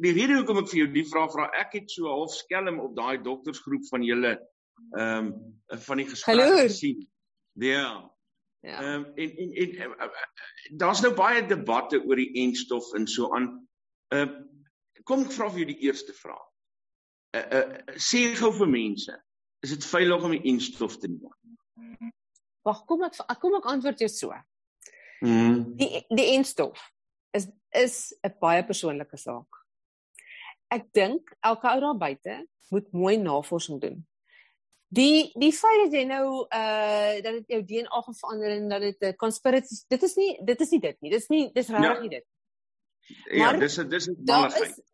die 0.02 0.12
rede 0.12 0.36
hoekom 0.36 0.60
ek 0.64 0.68
vir 0.72 0.80
jou 0.82 0.90
die 0.92 1.06
vraag 1.08 1.32
vra, 1.32 1.48
ek 1.62 1.78
het 1.80 1.90
so 1.90 2.10
half 2.10 2.34
skelm 2.34 2.80
op 2.80 2.96
daai 2.96 3.22
doktersgroep 3.22 3.88
van 3.88 4.04
julle 4.04 4.34
ehm 4.98 5.32
um, 5.32 5.32
van 5.86 6.02
die 6.02 6.08
gesprek 6.10 6.60
gesien. 6.66 7.08
Ja. 7.56 8.10
Ja. 8.66 8.80
Ehm 8.82 9.04
um, 9.04 9.12
en 9.14 9.36
en, 9.36 9.52
en 9.54 9.90
uh, 9.90 10.22
daar's 10.74 11.00
nou 11.00 11.12
baie 11.14 11.46
debatte 11.46 12.00
oor 12.02 12.18
die 12.18 12.32
enstof 12.42 12.88
en 12.98 13.06
so 13.06 13.30
aan. 13.34 13.46
Ehm 14.08 14.28
uh, 14.28 15.02
kom 15.06 15.22
ek 15.22 15.34
vra 15.36 15.46
vir 15.52 15.62
jou 15.62 15.68
die 15.70 15.84
eerste 15.86 16.14
vraag. 16.18 16.46
Uh, 17.36 17.44
uh 17.58 17.98
sê 18.08 18.24
gou 18.34 18.50
vir 18.56 18.70
mense, 18.72 19.14
is 19.62 19.74
dit 19.76 19.86
veilig 19.86 20.26
om 20.26 20.34
die 20.34 20.42
enstof 20.50 20.96
te 20.98 21.12
neem? 21.12 22.10
Wag, 22.66 22.82
kom 22.90 23.06
ek 23.06 23.20
kom 23.38 23.54
ek 23.60 23.70
antwoord 23.70 24.02
jou 24.02 24.10
so. 24.10 24.34
Mm. 25.22 25.76
Die 25.78 26.02
die 26.10 26.28
enstof 26.34 26.82
is 27.38 27.46
is 27.70 28.16
'n 28.26 28.34
baie 28.40 28.66
persoonlike 28.66 29.16
saak. 29.16 29.62
ek 30.74 30.88
dink 30.92 31.30
elke 31.40 31.70
ou 31.70 31.80
daar 31.80 31.98
buite 31.98 32.36
moet 32.74 32.92
mooi 32.92 33.16
navorsing 33.16 33.80
doen. 33.80 34.06
Die 34.88 35.32
die 35.34 35.52
feit 35.52 35.80
dat 35.84 35.94
jy 35.98 36.04
nou 36.06 36.46
uh 36.46 37.14
dat 37.24 37.40
dit 37.40 37.54
jou 37.56 37.62
DNA 37.66 38.00
gaan 38.06 38.14
verander 38.14 38.50
en 38.54 38.68
dat 38.68 38.80
dit 38.80 39.02
'n 39.02 39.16
conspiracy 39.16 39.84
dit 39.88 40.02
is 40.02 40.14
nie 40.14 40.44
dit 40.44 40.60
is 40.60 40.70
nie 40.70 40.80
dit 40.80 40.96
nie. 41.00 41.10
Dit 41.10 41.20
is 41.20 41.28
nie 41.28 41.50
dis 41.52 41.68
regtig 41.68 41.94
ja. 41.94 42.00
nie 42.00 42.08
dit. 42.08 42.24
Ja, 43.30 43.50
maar 43.50 43.58
dis 43.60 43.74
dis 43.74 44.08
'n 44.08 44.50
feit. 44.50 44.84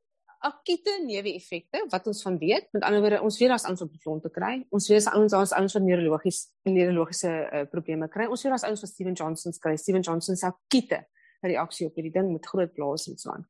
Akute 0.42 1.04
neeweffekte 1.04 1.84
wat 1.88 2.06
ons 2.06 2.22
van 2.22 2.38
weet. 2.38 2.68
Met 2.72 2.82
ander 2.82 3.00
woorde, 3.00 3.20
ons 3.22 3.38
weet 3.38 3.48
daar's 3.48 3.64
ouens 3.64 3.80
die 3.80 4.00
grond 4.00 4.22
te 4.22 4.30
kry. 4.30 4.66
Ons 4.70 4.88
weet 4.88 5.04
daar's 5.04 5.14
ouens 5.14 5.32
daar's 5.32 5.52
ouens 5.52 5.72
wat 5.72 5.82
neurologies 5.82 6.50
neurologiese 6.62 7.48
uh, 7.52 7.62
probleme 7.70 8.08
kry. 8.08 8.26
Ons 8.26 8.42
weet 8.42 8.52
daar's 8.52 8.64
ouens 8.64 8.80
wat 8.80 8.90
Steven 8.90 9.12
Johnson 9.12 9.52
kry. 9.58 9.76
Steven 9.76 10.00
Johnson 10.00 10.36
se 10.36 10.46
akute 10.46 11.06
reaksie 11.40 11.86
op 11.86 11.94
hierdie 11.94 12.12
ding 12.12 12.32
met 12.32 12.46
groot 12.46 12.72
blaas 12.72 13.06
en 13.06 13.18
so 13.18 13.30
aan. 13.30 13.46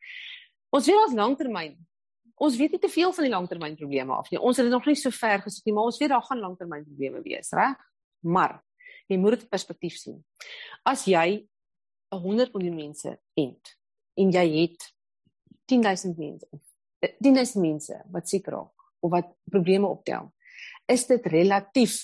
Ons 0.69 0.87
weet 0.87 0.97
daar's 0.97 1.15
langtermyn 1.15 1.79
ons 2.35 2.57
weet 2.57 2.75
nie 2.75 2.81
te 2.83 2.91
veel 2.91 3.13
van 3.13 3.25
die 3.27 3.33
langtermynprobleme 3.33 4.15
af 4.15 4.31
nie. 4.31 4.41
Ons 4.41 4.57
het 4.57 4.67
dit 4.67 4.75
nog 4.75 4.87
nie 4.87 4.97
so 4.99 5.11
ver 5.15 5.43
gesit 5.45 5.65
nie, 5.67 5.75
maar 5.77 5.91
ons 5.91 5.99
weet 6.01 6.13
daar 6.13 6.25
gaan 6.27 6.43
langtermynprobleme 6.43 7.23
wees, 7.23 7.53
reg? 7.57 7.79
Maar 8.21 8.61
jy 9.11 9.19
moet 9.21 9.39
dit 9.39 9.49
perspektief 9.51 9.97
sien. 9.99 10.23
As 10.89 11.05
jy 11.07 11.47
'n 12.13 12.19
100 12.19 12.53
miljoen 12.55 12.77
mense 12.77 13.19
ent 13.35 13.77
en 14.17 14.31
jy 14.31 14.47
het 14.61 14.93
10000 15.67 16.19
mense, 16.19 16.47
10000 17.21 17.63
mense 17.63 18.03
wat 18.11 18.29
siek 18.29 18.47
raak 18.47 18.73
of 19.01 19.11
wat 19.11 19.35
probleme 19.51 19.87
optel, 19.87 20.33
is 20.87 21.07
dit 21.07 21.27
relatief 21.27 21.99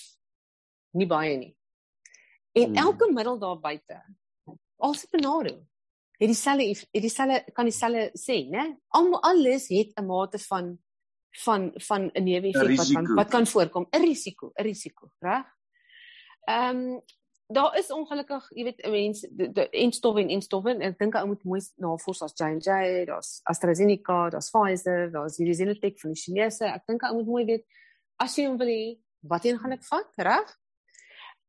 nie 0.91 1.07
baie 1.07 1.37
nie. 1.37 1.57
En 2.53 2.65
hmm. 2.65 2.77
elke 2.77 3.13
middel 3.13 3.39
daar 3.39 3.61
buite, 3.61 4.03
alse 4.77 5.07
benadering 5.11 5.69
het 6.19 6.29
dieselfde 6.29 6.69
het 6.69 7.03
dieselfde 7.03 7.53
kan 7.53 7.65
dieselfde 7.65 8.11
sê, 8.19 8.43
né? 8.51 8.77
Almal 8.89 9.23
alles 9.23 9.69
het 9.69 9.93
'n 9.95 10.07
mate 10.07 10.39
van 10.39 10.79
van 11.45 11.71
van 11.75 12.11
'n 12.15 12.23
neeweffek 12.23 12.77
wat 12.77 12.93
kan 12.93 13.15
wat 13.15 13.29
kan 13.29 13.47
voorkom, 13.47 13.87
'n 13.91 14.03
risiko, 14.03 14.51
'n 14.55 14.63
risiko, 14.63 15.11
reg? 15.19 15.47
Ehm 16.45 16.77
um, 16.77 17.03
daar 17.47 17.79
is 17.79 17.91
ongelukkig, 17.91 18.49
jy 18.51 18.65
weet, 18.65 18.83
mense 18.91 19.29
en 19.71 19.93
stowwe 19.93 20.27
en 20.29 20.43
stowwe 20.43 20.75
en 20.75 20.83
ek 20.91 20.99
dink 20.99 21.15
ou 21.15 21.27
moet 21.27 21.45
mooi 21.45 21.61
navors 21.81 22.23
as 22.23 22.35
J&J, 22.37 23.05
daar's 23.09 23.41
AstraZeneca, 23.49 24.29
daar's 24.35 24.51
Pfizer, 24.51 25.09
daar's 25.11 25.39
hierdie 25.41 25.55
Sinotech 25.57 25.97
van 26.01 26.13
die 26.13 26.21
Chinese. 26.21 26.69
Ek 26.69 26.85
dink 26.87 27.07
ou 27.09 27.15
moet 27.15 27.27
mooi 27.27 27.45
weet 27.45 27.65
as 28.21 28.37
jy 28.37 28.45
hom 28.51 28.59
wil 28.61 28.69
hê, 28.69 28.99
wat 29.21 29.45
een 29.45 29.59
gaan 29.59 29.73
ek 29.73 29.85
vat, 29.89 30.11
reg? 30.17 30.53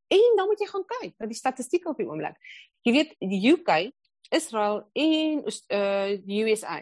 En 0.08 0.36
dan 0.36 0.48
moet 0.48 0.62
jy 0.62 0.66
gaan 0.66 0.86
kyk 0.88 1.12
na 1.18 1.26
die 1.26 1.38
statistieke 1.38 1.92
op 1.92 2.00
die 2.00 2.08
oomblik. 2.08 2.38
Jy 2.86 2.92
weet, 2.96 3.12
die 3.20 3.42
UK 3.52 3.92
Israel 4.30 4.84
en 4.92 5.44
uh 5.44 6.16
die 6.26 6.42
USA 6.44 6.80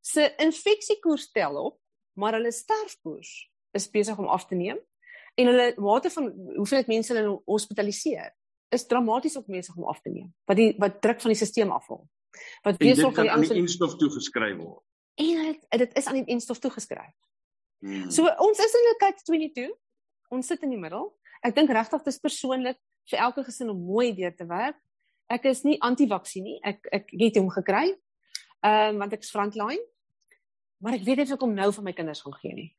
se 0.00 0.34
infeksiekoers 0.36 1.30
tel 1.32 1.56
op, 1.60 1.78
maar 2.18 2.38
hulle 2.38 2.52
sterfkoers 2.52 3.32
is 3.76 3.90
besig 3.90 4.18
om 4.18 4.26
af 4.26 4.46
te 4.46 4.54
neem 4.54 4.78
en 5.38 5.46
hulle 5.46 5.72
mate 5.76 6.10
van 6.10 6.32
hoeveel 6.56 6.84
mense 6.86 7.14
hulle 7.14 7.40
hospitaliseer 7.46 8.32
is 8.74 8.86
dramaties 8.86 9.36
op 9.36 9.46
besig 9.46 9.76
om 9.76 9.84
af 9.88 10.00
te 10.00 10.10
neem. 10.10 10.28
Wat 10.44 10.56
die 10.58 10.72
wat 10.78 11.00
druk 11.04 11.20
van 11.22 11.32
die 11.32 11.38
stelsel 11.38 11.72
afval. 11.72 12.02
Wat 12.66 12.80
besig 12.80 13.14
vir 13.14 13.28
die 13.28 13.32
aan 13.32 13.46
die 13.46 13.60
instof 13.62 13.96
toegeskryf 14.00 14.56
word. 14.58 14.82
En 15.18 15.44
dit 15.46 15.78
dit 15.84 15.96
is 16.00 16.10
aan 16.10 16.20
die 16.20 16.34
instof 16.34 16.60
toegeskryf. 16.64 17.14
Hmm. 17.84 18.10
So 18.10 18.26
ons 18.26 18.58
is 18.58 18.74
in 18.74 18.90
'n 18.90 18.98
catch 18.98 19.22
22. 19.22 19.70
Ons 20.28 20.46
sit 20.46 20.62
in 20.62 20.70
die 20.70 20.80
middel. 20.80 21.14
Ek 21.42 21.54
dink 21.54 21.70
regtig 21.70 22.02
dis 22.02 22.18
persoonlik 22.18 22.78
vir 23.10 23.18
elke 23.18 23.44
gesin 23.44 23.70
om 23.70 23.78
mooi 23.78 24.12
deur 24.14 24.34
te 24.36 24.46
werk 24.46 24.76
ek 25.28 25.48
is 25.50 25.62
nie 25.66 25.76
anti-vaksin 25.84 26.46
nie. 26.46 26.58
Ek 26.66 26.88
ek 26.92 27.12
het 27.20 27.38
hom 27.40 27.50
gekry. 27.52 27.92
Ehm 28.64 28.94
um, 28.94 29.04
want 29.04 29.14
ek's 29.16 29.32
frontline. 29.34 29.84
Maar 30.82 30.98
ek 30.98 31.04
weet 31.06 31.20
nie 31.20 31.26
of 31.28 31.36
ek 31.36 31.44
hom 31.46 31.54
nou 31.54 31.68
vir 31.74 31.86
my 31.86 31.94
kinders 31.94 32.22
gaan 32.24 32.38
gee 32.40 32.54
nie. 32.54 32.70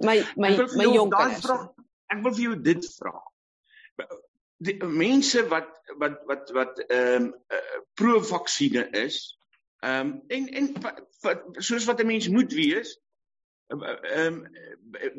My 0.00 0.16
my 0.36 0.54
my 0.76 0.86
jong 0.88 1.12
kinders. 1.12 1.44
Vraag, 1.44 1.66
ek 2.12 2.22
wil 2.24 2.36
vir 2.36 2.46
jou 2.46 2.56
dit 2.70 2.88
vra. 2.96 3.14
Die 4.60 4.76
mense 4.84 5.44
wat 5.52 5.68
wat 6.00 6.18
wat 6.30 6.54
wat 6.56 6.82
ehm 6.86 7.28
um, 7.28 7.28
uh, 7.52 7.78
pro-vaksine 8.00 8.86
is, 9.04 9.20
ehm 9.84 10.14
um, 10.14 10.16
en 10.28 10.48
en 10.60 10.72
wat, 11.24 11.44
soos 11.58 11.88
wat 11.88 12.00
'n 12.00 12.12
mens 12.12 12.28
moet 12.28 12.52
wees, 12.52 12.96
ehm 13.70 14.34
um, 14.34 14.46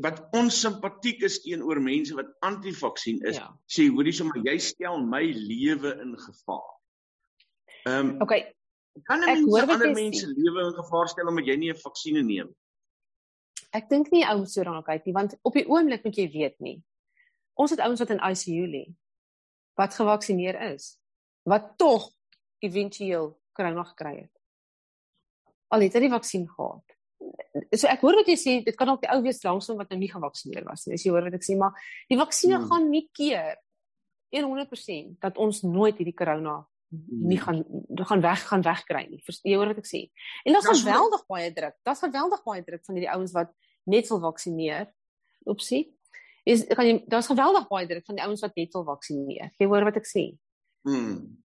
wat 0.03 0.27
onsimpatiek 0.35 1.21
is 1.23 1.39
teenoor 1.41 1.79
mense 1.81 2.15
wat 2.15 2.31
anti-vaksin 2.39 3.21
is, 3.23 3.37
ja. 3.39 3.47
sê 3.71 3.87
hoorie 3.87 4.13
sommer 4.13 4.41
jy 4.43 4.57
stel 4.59 4.99
my 5.07 5.23
lewe 5.31 5.93
in 6.03 6.17
gevaar. 6.19 6.73
Ehm 7.87 8.09
um, 8.09 8.21
Okay. 8.21 8.51
Kan 9.07 9.23
'n 9.23 9.25
mens 9.25 9.69
ander 9.71 9.93
mense 9.95 10.27
lewe 10.27 10.67
in 10.67 10.75
gevaar 10.75 11.07
stel 11.07 11.27
omdat 11.31 11.47
jy 11.47 11.55
nie 11.55 11.71
'n 11.71 11.79
vaksine 11.79 12.23
neem? 12.23 12.49
Ek 13.71 13.89
dink 13.89 14.11
nie 14.11 14.25
ou 14.27 14.45
so 14.45 14.63
daarna 14.63 14.83
kyk 14.83 15.05
nie, 15.05 15.13
want 15.13 15.37
op 15.41 15.53
die 15.53 15.67
oomblik 15.67 16.03
moet 16.03 16.17
jy 16.17 16.27
weet 16.31 16.59
nie. 16.59 16.81
Ons 17.55 17.71
het 17.71 17.79
ouens 17.79 17.99
wat 17.99 18.09
in 18.09 18.19
ICU 18.19 18.67
lê 18.67 18.85
wat 19.79 19.95
gevaksinereer 19.95 20.73
is, 20.73 20.99
wat 21.47 21.77
tog 21.77 22.11
éventueel 22.59 23.39
corona 23.55 23.83
gekry 23.83 24.15
het. 24.27 24.35
Al 25.71 25.81
het 25.81 25.93
hulle 25.93 26.09
die 26.09 26.13
vaksin 26.13 26.43
gehad 26.49 27.00
so 27.75 27.89
ek 27.89 28.03
hoor 28.05 28.17
wat 28.21 28.29
jy 28.31 28.37
sê 28.39 28.53
dit 28.65 28.77
kan 28.77 28.89
dalk 28.89 29.03
die 29.03 29.11
ou 29.13 29.21
wees 29.25 29.41
langsom 29.45 29.79
wat 29.81 29.91
nou 29.91 29.99
nie 30.01 30.11
gevaksinereer 30.11 30.67
was 30.67 30.85
nie. 30.87 30.97
As 30.97 31.05
jy 31.05 31.13
hoor 31.13 31.27
wat 31.27 31.37
ek 31.37 31.45
sê, 31.47 31.57
maar 31.59 31.77
die 32.11 32.19
vaksinne 32.19 32.59
hmm. 32.59 32.67
gaan 32.71 32.89
nie 32.91 33.05
keer 33.17 33.55
100% 34.31 35.17
dat 35.23 35.39
ons 35.43 35.63
nooit 35.67 35.97
hierdie 35.99 36.15
corona 36.15 36.61
nie 36.91 37.37
hmm. 37.39 37.43
gaan 37.43 38.05
gaan 38.07 38.23
weg 38.23 38.45
gaan 38.49 38.63
wegkry 38.67 39.03
nie. 39.07 39.21
Jy 39.23 39.55
hoor 39.55 39.71
wat 39.71 39.79
ek 39.79 39.87
sê. 39.87 40.05
En 40.43 40.57
daar's 40.57 40.69
geweldig 40.71 41.25
baie 41.31 41.51
druk. 41.55 41.77
Daar's 41.87 42.03
geweldig 42.03 42.43
baie 42.47 42.63
druk 42.67 42.83
van 42.87 42.97
hierdie 42.97 43.11
ouens 43.13 43.35
wat 43.35 43.53
net 43.91 44.09
wil 44.11 44.23
vaksineer. 44.27 44.89
Oepsie. 45.49 45.85
Is 46.47 46.65
kan 46.67 46.87
jy 46.87 46.97
daar's 47.11 47.29
geweldig 47.31 47.69
baie 47.69 47.87
druk 47.87 48.07
van 48.09 48.19
die 48.19 48.25
ouens 48.25 48.43
wat 48.43 48.57
net 48.59 48.75
wil 48.75 48.87
vaksineer. 48.89 49.53
Jy 49.61 49.69
hoor 49.71 49.87
wat 49.87 50.01
ek 50.01 50.09
sê. 50.09 50.25
Mm. 50.87 51.39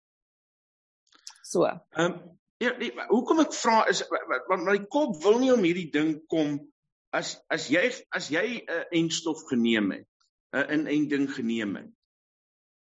So. 1.45 1.69
Ehm 1.69 2.09
um, 2.09 2.17
Ja, 2.65 2.73
nee, 2.81 2.93
hoekom 3.11 3.43
ek 3.45 3.53
vra 3.57 3.83
is 3.93 4.01
want 4.49 4.65
my 4.65 4.79
kop 4.93 5.19
wil 5.25 5.41
nie 5.43 5.53
om 5.53 5.65
hierdie 5.67 5.91
ding 5.93 6.17
kom 6.33 6.57
as 7.15 7.35
as 7.53 7.69
jy 7.73 7.85
as 8.17 8.31
jy 8.33 8.47
'n 8.63 8.71
uh, 8.77 8.87
enstof 9.01 9.45
geneem 9.51 9.93
het, 9.95 10.07
'n 10.55 10.59
uh, 10.59 10.67
'n 10.79 10.89
en 10.95 11.09
ding 11.09 11.29
geneem 11.35 11.77
het. 11.81 11.93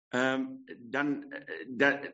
Ehm 0.10 0.34
um, 0.34 0.44
dan 0.96 1.08
dan 1.82 2.14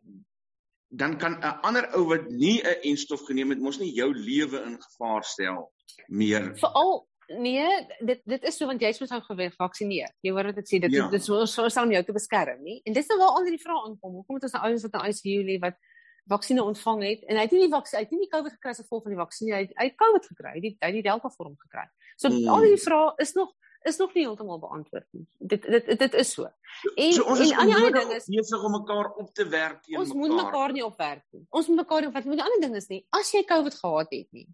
dan 0.89 1.17
kan 1.17 1.39
'n 1.39 1.59
ander 1.61 1.89
ou 1.95 2.05
wat 2.13 2.29
nie 2.29 2.61
'n 2.61 2.79
enstof 2.91 3.25
geneem 3.25 3.49
het, 3.49 3.59
mos 3.59 3.79
nie 3.79 3.93
jou 3.93 4.13
lewe 4.13 4.63
in 4.67 4.77
gevaar 4.81 5.23
stel 5.23 5.71
meer. 6.07 6.55
Veral 6.57 7.07
nee, 7.27 7.87
dit 7.99 8.21
dit 8.23 8.43
is 8.43 8.57
so 8.57 8.67
want 8.69 8.81
jy's 8.81 8.99
mos 8.99 9.09
nou 9.09 9.21
gevaksinereer. 9.21 10.13
Jy 10.21 10.31
hoor 10.31 10.51
wat 10.51 10.61
ek 10.61 10.69
sê, 10.69 10.79
dit 10.79 10.93
ja. 10.93 11.09
dit 11.09 11.19
is 11.19 11.25
so 11.25 11.45
so 11.45 11.81
om 11.81 11.91
jou 11.91 12.03
te 12.03 12.13
beskerm, 12.13 12.61
nie? 12.63 12.81
En 12.85 12.93
dis 12.93 13.07
nou 13.07 13.17
waar 13.19 13.39
al 13.39 13.49
die 13.49 13.61
vrae 13.61 13.81
aankom. 13.87 14.13
Hoekom 14.19 14.35
het 14.35 14.43
ons 14.43 14.55
nou 14.57 14.63
ouens 14.63 14.85
wat 14.87 14.93
in 14.99 15.09
ICU 15.09 15.43
lê 15.49 15.57
wat 15.59 15.79
vaksines 16.29 16.65
ontvang 16.65 17.03
het 17.05 17.27
en 17.29 17.37
hy 17.37 17.43
het 17.45 17.53
nie 17.53 17.65
die 17.65 17.73
vaksin 17.73 17.99
hy 17.99 18.05
het 18.05 18.15
nie 18.15 18.23
die 18.23 18.31
COVID 18.31 18.55
gekry 18.57 18.73
as 18.73 18.81
gevolg 18.81 19.03
van 19.05 19.13
die 19.13 19.19
vaksin 19.19 19.51
hy 19.53 19.61
het 19.65 19.75
hy 19.77 19.85
het 19.91 19.99
COVID 20.01 20.25
gekry 20.31 20.49
hy 20.55 20.57
het 20.57 20.65
die, 20.65 20.91
die 20.97 21.05
Delta 21.05 21.29
vorm 21.29 21.53
gekry. 21.67 21.85
So 22.17 22.31
mm. 22.33 22.49
al 22.49 22.65
die 22.65 22.81
vrae 22.81 23.13
is 23.21 23.35
nog 23.37 23.53
is 23.85 23.97
nog 24.01 24.13
nie 24.17 24.23
heeltemal 24.25 24.59
beantwoord 24.59 25.05
nie. 25.13 25.25
Dit 25.37 25.65
dit 25.69 25.91
dit 25.99 26.13
is 26.21 26.31
so. 26.33 26.49
En 26.95 27.13
so 27.13 27.25
ons 27.29 27.43
en 27.45 27.53
aan 27.53 27.69
die 27.69 27.75
ander 27.77 27.97
ding 27.99 28.13
is 28.15 28.29
besig 28.33 28.63
om 28.65 28.73
mekaar 28.79 29.11
op 29.13 29.33
te 29.33 29.45
werk 29.47 29.83
teen 29.83 29.99
mekaar. 29.99 30.05
Ons 30.05 30.13
moet 30.17 30.35
mekaar 30.39 30.73
nie 30.73 30.85
opwerk 30.85 31.25
nie. 31.29 31.43
Ons 31.49 31.69
moet 31.69 31.81
mekaar 31.83 32.01
nie 32.01 32.09
opwerk 32.09 32.25
nie. 32.25 32.39
Die 32.39 32.47
ander 32.47 32.63
ding 32.65 32.77
is 32.81 32.89
nie 32.89 33.01
as 33.19 33.33
jy 33.35 33.43
COVID 33.51 33.77
gehad 33.81 34.15
het 34.17 34.29
nie. 34.39 34.47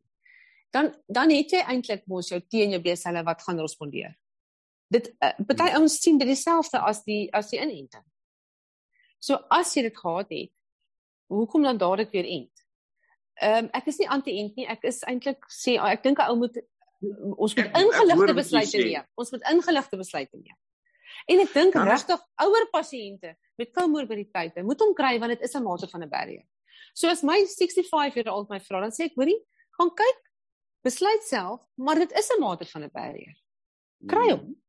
Dan 0.76 0.92
dan 1.08 1.32
het 1.32 1.56
jy 1.56 1.64
eintlik 1.64 2.04
mos 2.12 2.32
jou 2.32 2.42
teen 2.42 2.76
jou 2.76 2.82
B-selle 2.84 3.24
wat 3.28 3.44
gaan 3.48 3.64
respondeer. 3.64 4.18
Dit 4.92 5.14
uh, 5.24 5.32
party 5.40 5.70
mm. 5.70 5.78
ouens 5.80 6.00
sien 6.04 6.20
dit 6.20 6.28
dieselfde 6.28 6.84
as 6.84 7.06
die 7.08 7.24
as 7.36 7.54
die 7.54 7.62
inenting. 7.64 8.04
So 9.24 9.40
as 9.54 9.72
jy 9.78 9.86
dit 9.88 9.98
gehad 9.98 10.34
het, 10.34 10.52
hoekom 11.32 11.64
dan 11.64 11.78
dadelik 11.78 12.12
weer 12.12 12.28
ent? 12.28 12.66
Ehm 13.42 13.66
um, 13.66 13.70
ek 13.78 13.88
is 13.90 13.98
nie 14.02 14.10
anti-ent 14.10 14.56
nie. 14.60 14.68
Ek 14.70 14.84
is 14.88 15.02
eintlik 15.10 15.48
sê 15.50 15.78
ek 15.80 16.04
dink 16.04 16.20
'n 16.20 16.30
ou 16.30 16.38
moet 16.44 16.60
ons 17.02 17.56
moet 17.58 17.78
ingeligte 17.78 18.34
besluite 18.38 18.78
neem. 18.78 19.06
Ons 19.18 19.32
moet 19.32 19.48
ingeligte 19.50 19.98
besluite 19.98 20.38
neem. 20.38 20.58
En 21.32 21.42
ek 21.42 21.54
dink 21.54 21.76
regtig 21.76 22.22
ouer 22.46 22.68
pasiënte 22.74 23.36
met 23.58 23.74
komorbiditeite 23.74 24.64
moet 24.66 24.82
hom 24.82 24.94
kry 24.98 25.18
want 25.20 25.34
dit 25.34 25.42
is 25.48 25.56
'n 25.56 25.64
mate 25.64 25.88
van 25.88 26.04
'n 26.04 26.10
barrier. 26.10 26.46
So 26.94 27.08
as 27.08 27.24
my 27.24 27.46
65 27.46 28.16
jaar 28.16 28.34
oud 28.34 28.50
my 28.50 28.60
vra 28.60 28.82
dan 28.82 28.92
sê 28.92 29.06
ek 29.06 29.16
hoorie, 29.16 29.40
gaan 29.80 29.92
kyk, 29.96 30.20
besluit 30.84 31.24
self, 31.24 31.62
maar 31.78 31.96
dit 31.96 32.12
is 32.12 32.30
'n 32.30 32.42
mate 32.42 32.66
van 32.66 32.84
'n 32.84 32.92
barrier. 32.94 33.36
Kry 34.08 34.30
hom. 34.32 34.61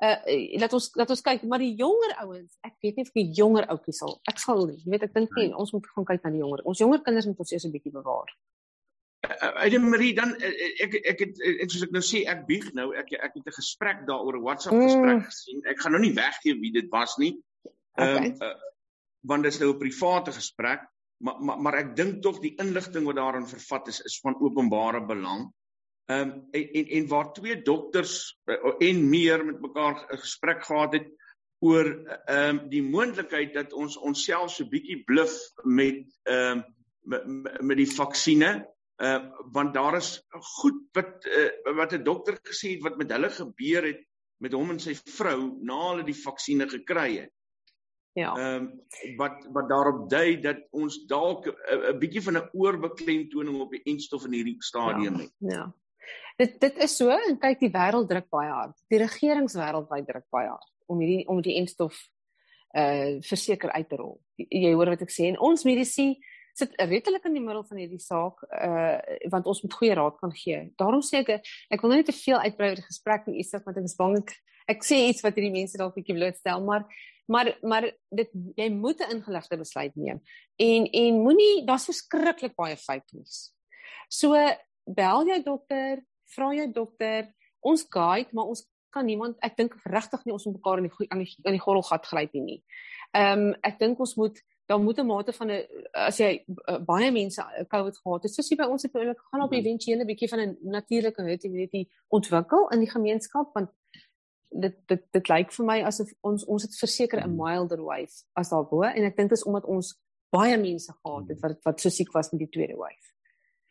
Uh 0.00 0.16
laat 0.62 0.72
ons 0.72 0.86
laat 0.96 1.10
ons 1.12 1.22
kyk 1.24 1.42
maar 1.48 1.60
die 1.60 1.74
jonger 1.76 2.14
ouens 2.22 2.54
ek 2.64 2.76
weet 2.84 2.96
nie 2.96 3.04
of 3.04 3.10
die 3.16 3.26
jonger 3.36 3.66
ouetjies 3.72 3.98
sal 4.00 4.14
ek 4.30 4.38
sal 4.40 4.62
nie 4.68 4.78
jy 4.80 4.94
weet 4.94 5.08
ek 5.08 5.12
dink 5.16 5.34
nie 5.36 5.50
nee. 5.50 5.58
ons 5.62 5.74
moet 5.76 5.90
gaan 5.94 6.06
kyk 6.08 6.22
na 6.24 6.32
die 6.36 6.40
jonger 6.40 6.62
ons 6.64 6.80
jonger 6.80 7.02
kinders 7.04 7.28
moet 7.28 7.42
ons 7.44 7.52
eers 7.52 7.66
'n 7.68 7.74
bietjie 7.74 7.92
bewaar 7.92 8.32
Ade 9.60 9.76
uh, 9.76 9.82
Marie 9.84 10.14
dan 10.16 10.32
ek 10.40 10.96
ek 11.12 11.20
het 11.26 11.42
ek 11.66 11.68
soos 11.68 11.84
ek 11.84 11.92
nou 11.92 12.04
sê 12.12 12.24
ek 12.32 12.46
bieg 12.48 12.70
nou 12.78 12.88
ek 12.96 13.12
ek 13.12 13.36
het 13.36 13.52
'n 13.52 13.58
gesprek 13.58 14.06
daaroor 14.08 14.40
'n 14.40 14.46
WhatsApp 14.46 14.80
gesprek 14.80 15.20
mm. 15.20 15.28
gesien 15.28 15.60
ek 15.74 15.84
gaan 15.84 15.92
nou 15.96 16.02
nie 16.06 16.16
weggee 16.16 16.56
wie 16.62 16.72
dit 16.78 16.88
was 16.96 17.18
nie 17.20 17.34
ehm 18.00 18.16
okay. 18.16 18.32
uh, 18.40 18.56
want 19.28 19.44
dit 19.44 19.52
is 19.52 19.60
nou 19.60 19.74
'n 19.74 19.82
private 19.84 20.32
gesprek 20.32 20.88
maar 21.20 21.36
maar, 21.40 21.60
maar 21.60 21.76
ek 21.80 21.96
dink 21.96 22.22
tog 22.24 22.40
die 22.40 22.54
inligting 22.62 23.04
wat 23.08 23.18
daarin 23.18 23.48
vervat 23.48 23.88
is 23.92 24.00
is 24.08 24.18
van 24.24 24.38
openbare 24.40 25.02
belang. 25.06 25.50
Ehm 26.10 26.30
um, 26.30 26.48
en, 26.50 26.70
en 26.72 26.86
en 26.86 27.06
waar 27.06 27.32
twee 27.32 27.62
dokters 27.62 28.40
uh, 28.44 28.74
en 28.78 29.08
meer 29.08 29.44
met 29.44 29.60
mekaar 29.60 30.06
'n 30.08 30.18
gesprek 30.18 30.64
gehad 30.64 30.92
het 30.92 31.08
oor 31.58 31.86
ehm 32.24 32.58
um, 32.58 32.68
die 32.68 32.82
moontlikheid 32.82 33.54
dat 33.54 33.72
ons 33.72 33.96
onsself 33.96 34.50
so 34.50 34.68
bietjie 34.68 35.04
bluf 35.04 35.36
met 35.62 36.02
ehm 36.22 36.58
um, 36.58 36.64
met, 37.00 37.60
met 37.62 37.76
die 37.76 37.92
vaksines 37.94 38.62
uh 39.00 39.18
want 39.52 39.74
daar 39.74 39.96
is 39.96 40.10
goed 40.60 40.80
wat 40.92 41.26
uh, 41.26 41.74
wat 41.76 41.92
'n 41.92 42.02
dokter 42.02 42.38
gesê 42.42 42.72
het 42.74 42.82
wat 42.82 42.96
met 42.96 43.12
hulle 43.12 43.30
gebeur 43.30 43.86
het 43.86 44.00
met 44.36 44.52
hom 44.52 44.70
en 44.70 44.80
sy 44.80 44.94
vrou 44.94 45.58
na 45.60 45.78
hulle 45.90 46.04
die 46.04 46.22
vaksines 46.22 46.72
gekry 46.72 47.10
het. 47.18 47.32
Ja. 48.12 48.34
Ehm 48.36 48.64
um, 48.64 49.16
wat 49.16 49.46
wat 49.52 49.68
daarop 49.68 50.10
dui 50.10 50.40
dat 50.40 50.58
ons 50.70 51.04
dalk 51.06 51.46
'n 51.46 51.98
bietjie 51.98 52.22
van 52.22 52.36
'n 52.36 52.50
oorbeklemtoning 52.52 53.60
op 53.60 53.70
die 53.70 53.84
enstof 53.84 54.24
in 54.24 54.32
hierdie 54.32 54.56
stadium 54.58 55.14
ja, 55.14 55.20
het. 55.22 55.34
Ja. 55.38 55.74
Dit 56.40 56.56
dit 56.60 56.78
is 56.86 56.96
so 56.96 57.12
en 57.12 57.38
kyk 57.40 57.60
die 57.60 57.72
wêreld 57.74 58.08
druk 58.08 58.28
baie 58.32 58.48
hard. 58.48 58.76
Die 58.88 59.00
regeringswêreld 59.02 59.88
wêreldwyd 59.90 60.08
druk 60.08 60.28
baie 60.32 60.48
hard 60.48 60.68
om 60.90 61.00
hierdie 61.02 61.26
om 61.28 61.42
die 61.44 61.58
enstof 61.60 61.98
uh 62.78 63.18
verseker 63.26 63.72
uit 63.74 63.88
te 63.90 63.98
rol. 63.98 64.20
Jy 64.38 64.72
hoor 64.72 64.94
wat 64.94 65.02
ek 65.04 65.12
sê 65.12 65.28
en 65.30 65.40
ons 65.50 65.66
medisy 65.66 66.14
sit 66.56 66.74
redelik 66.78 67.24
in 67.28 67.36
die 67.36 67.42
middel 67.42 67.64
van 67.66 67.80
hierdie 67.82 68.02
saak 68.02 68.44
uh 68.48 68.98
want 69.32 69.48
ons 69.50 69.62
moet 69.64 69.76
goeie 69.80 69.96
raad 69.98 70.16
kan 70.22 70.32
gee. 70.34 70.62
Daarom 70.80 71.02
sê 71.04 71.22
ek 71.24 71.32
ek 71.40 71.82
wil 71.82 71.92
nou 71.92 72.00
nie 72.00 72.08
te 72.08 72.16
veel 72.16 72.40
uitbrei 72.46 72.72
oor 72.72 72.82
die 72.82 72.88
gesprek 72.88 73.28
nie, 73.28 73.40
Isak, 73.44 73.66
want 73.66 73.80
ek 73.80 73.88
is 73.90 73.96
bang 73.98 74.18
ek, 74.20 74.34
ek 74.76 74.84
sê 74.86 75.00
iets 75.10 75.24
wat 75.26 75.38
hierdie 75.38 75.54
mense 75.54 75.80
dalk 75.80 75.96
bietjie 75.98 76.16
blootstel, 76.18 76.64
maar 76.66 76.86
maar 77.30 77.52
maar 77.62 77.86
dit 78.10 78.30
jy 78.58 78.68
moet 78.74 79.00
'n 79.00 79.18
ingeligte 79.18 79.58
besluit 79.58 79.96
neem. 79.96 80.20
En 80.58 80.86
en 80.86 81.22
moenie 81.22 81.66
daar's 81.66 81.88
verskriklik 81.90 82.56
baie 82.56 82.76
fake 82.76 83.12
news. 83.12 83.52
So 84.08 84.34
bel 84.86 85.26
jou 85.26 85.42
dokter, 85.42 86.02
vra 86.34 86.52
jou 86.54 86.68
dokter, 86.72 87.32
ons 87.60 87.86
guide, 87.88 88.30
maar 88.32 88.52
ons 88.52 88.64
kan 88.90 89.06
niemand 89.06 89.36
ek 89.46 89.56
dink 89.56 89.76
regtig 89.86 90.24
nie 90.24 90.34
ons 90.34 90.46
moet 90.48 90.56
mekaar 90.58 90.82
in 90.82 90.88
die 90.88 91.10
aan 91.10 91.24
die 91.24 91.34
aan 91.46 91.56
die 91.56 91.62
gorrelgat 91.62 92.06
gryp 92.06 92.32
nie. 92.34 92.62
Ehm 93.14 93.50
um, 93.50 93.52
ek 93.66 93.78
dink 93.78 94.00
ons 94.00 94.16
moet 94.18 94.40
daar 94.70 94.80
moet 94.80 94.98
'n 94.98 95.06
mate 95.06 95.32
van 95.32 95.50
'n 95.50 95.62
as 95.92 96.18
jy 96.18 96.44
uh, 96.46 96.78
baie 96.78 97.10
mense 97.10 97.42
uh, 97.42 97.64
COVID 97.68 97.96
gehad 97.98 98.22
het, 98.22 98.34
soos 98.34 98.50
jy 98.50 98.56
by 98.56 98.68
ons 98.70 98.82
het 98.82 98.94
ook 98.94 99.22
gaan 99.30 99.42
op 99.42 99.52
eventuele 99.52 100.04
bietjie 100.04 100.28
van 100.28 100.40
'n 100.40 100.58
natuurlike 100.62 101.22
hurt 101.22 101.44
immunity 101.44 101.88
ontwikkel 102.08 102.68
in 102.70 102.80
die 102.80 102.90
gemeenskap 102.90 103.54
want 103.54 103.70
dit 104.50 104.76
dit 104.86 105.02
dit 105.12 105.28
lyk 105.28 105.52
vir 105.52 105.66
my 105.66 105.78
asof 105.82 106.08
ons 106.20 106.44
ons 106.44 106.62
het 106.62 106.78
verseker 106.78 107.22
'n 107.22 107.36
milder 107.36 107.82
wave 107.82 108.24
as 108.34 108.50
daarbo 108.50 108.82
en 108.82 109.04
ek 109.04 109.16
dink 109.16 109.30
dit 109.30 109.38
is 109.38 109.44
omdat 109.44 109.64
ons 109.64 109.98
baie 110.30 110.56
mense 110.58 110.92
gehad 110.92 111.28
het 111.28 111.40
wat 111.40 111.62
wat 111.62 111.80
so 111.80 111.88
siek 111.88 112.12
was 112.12 112.30
met 112.30 112.38
die 112.38 112.48
tweede 112.48 112.76
wave. 112.76 113.19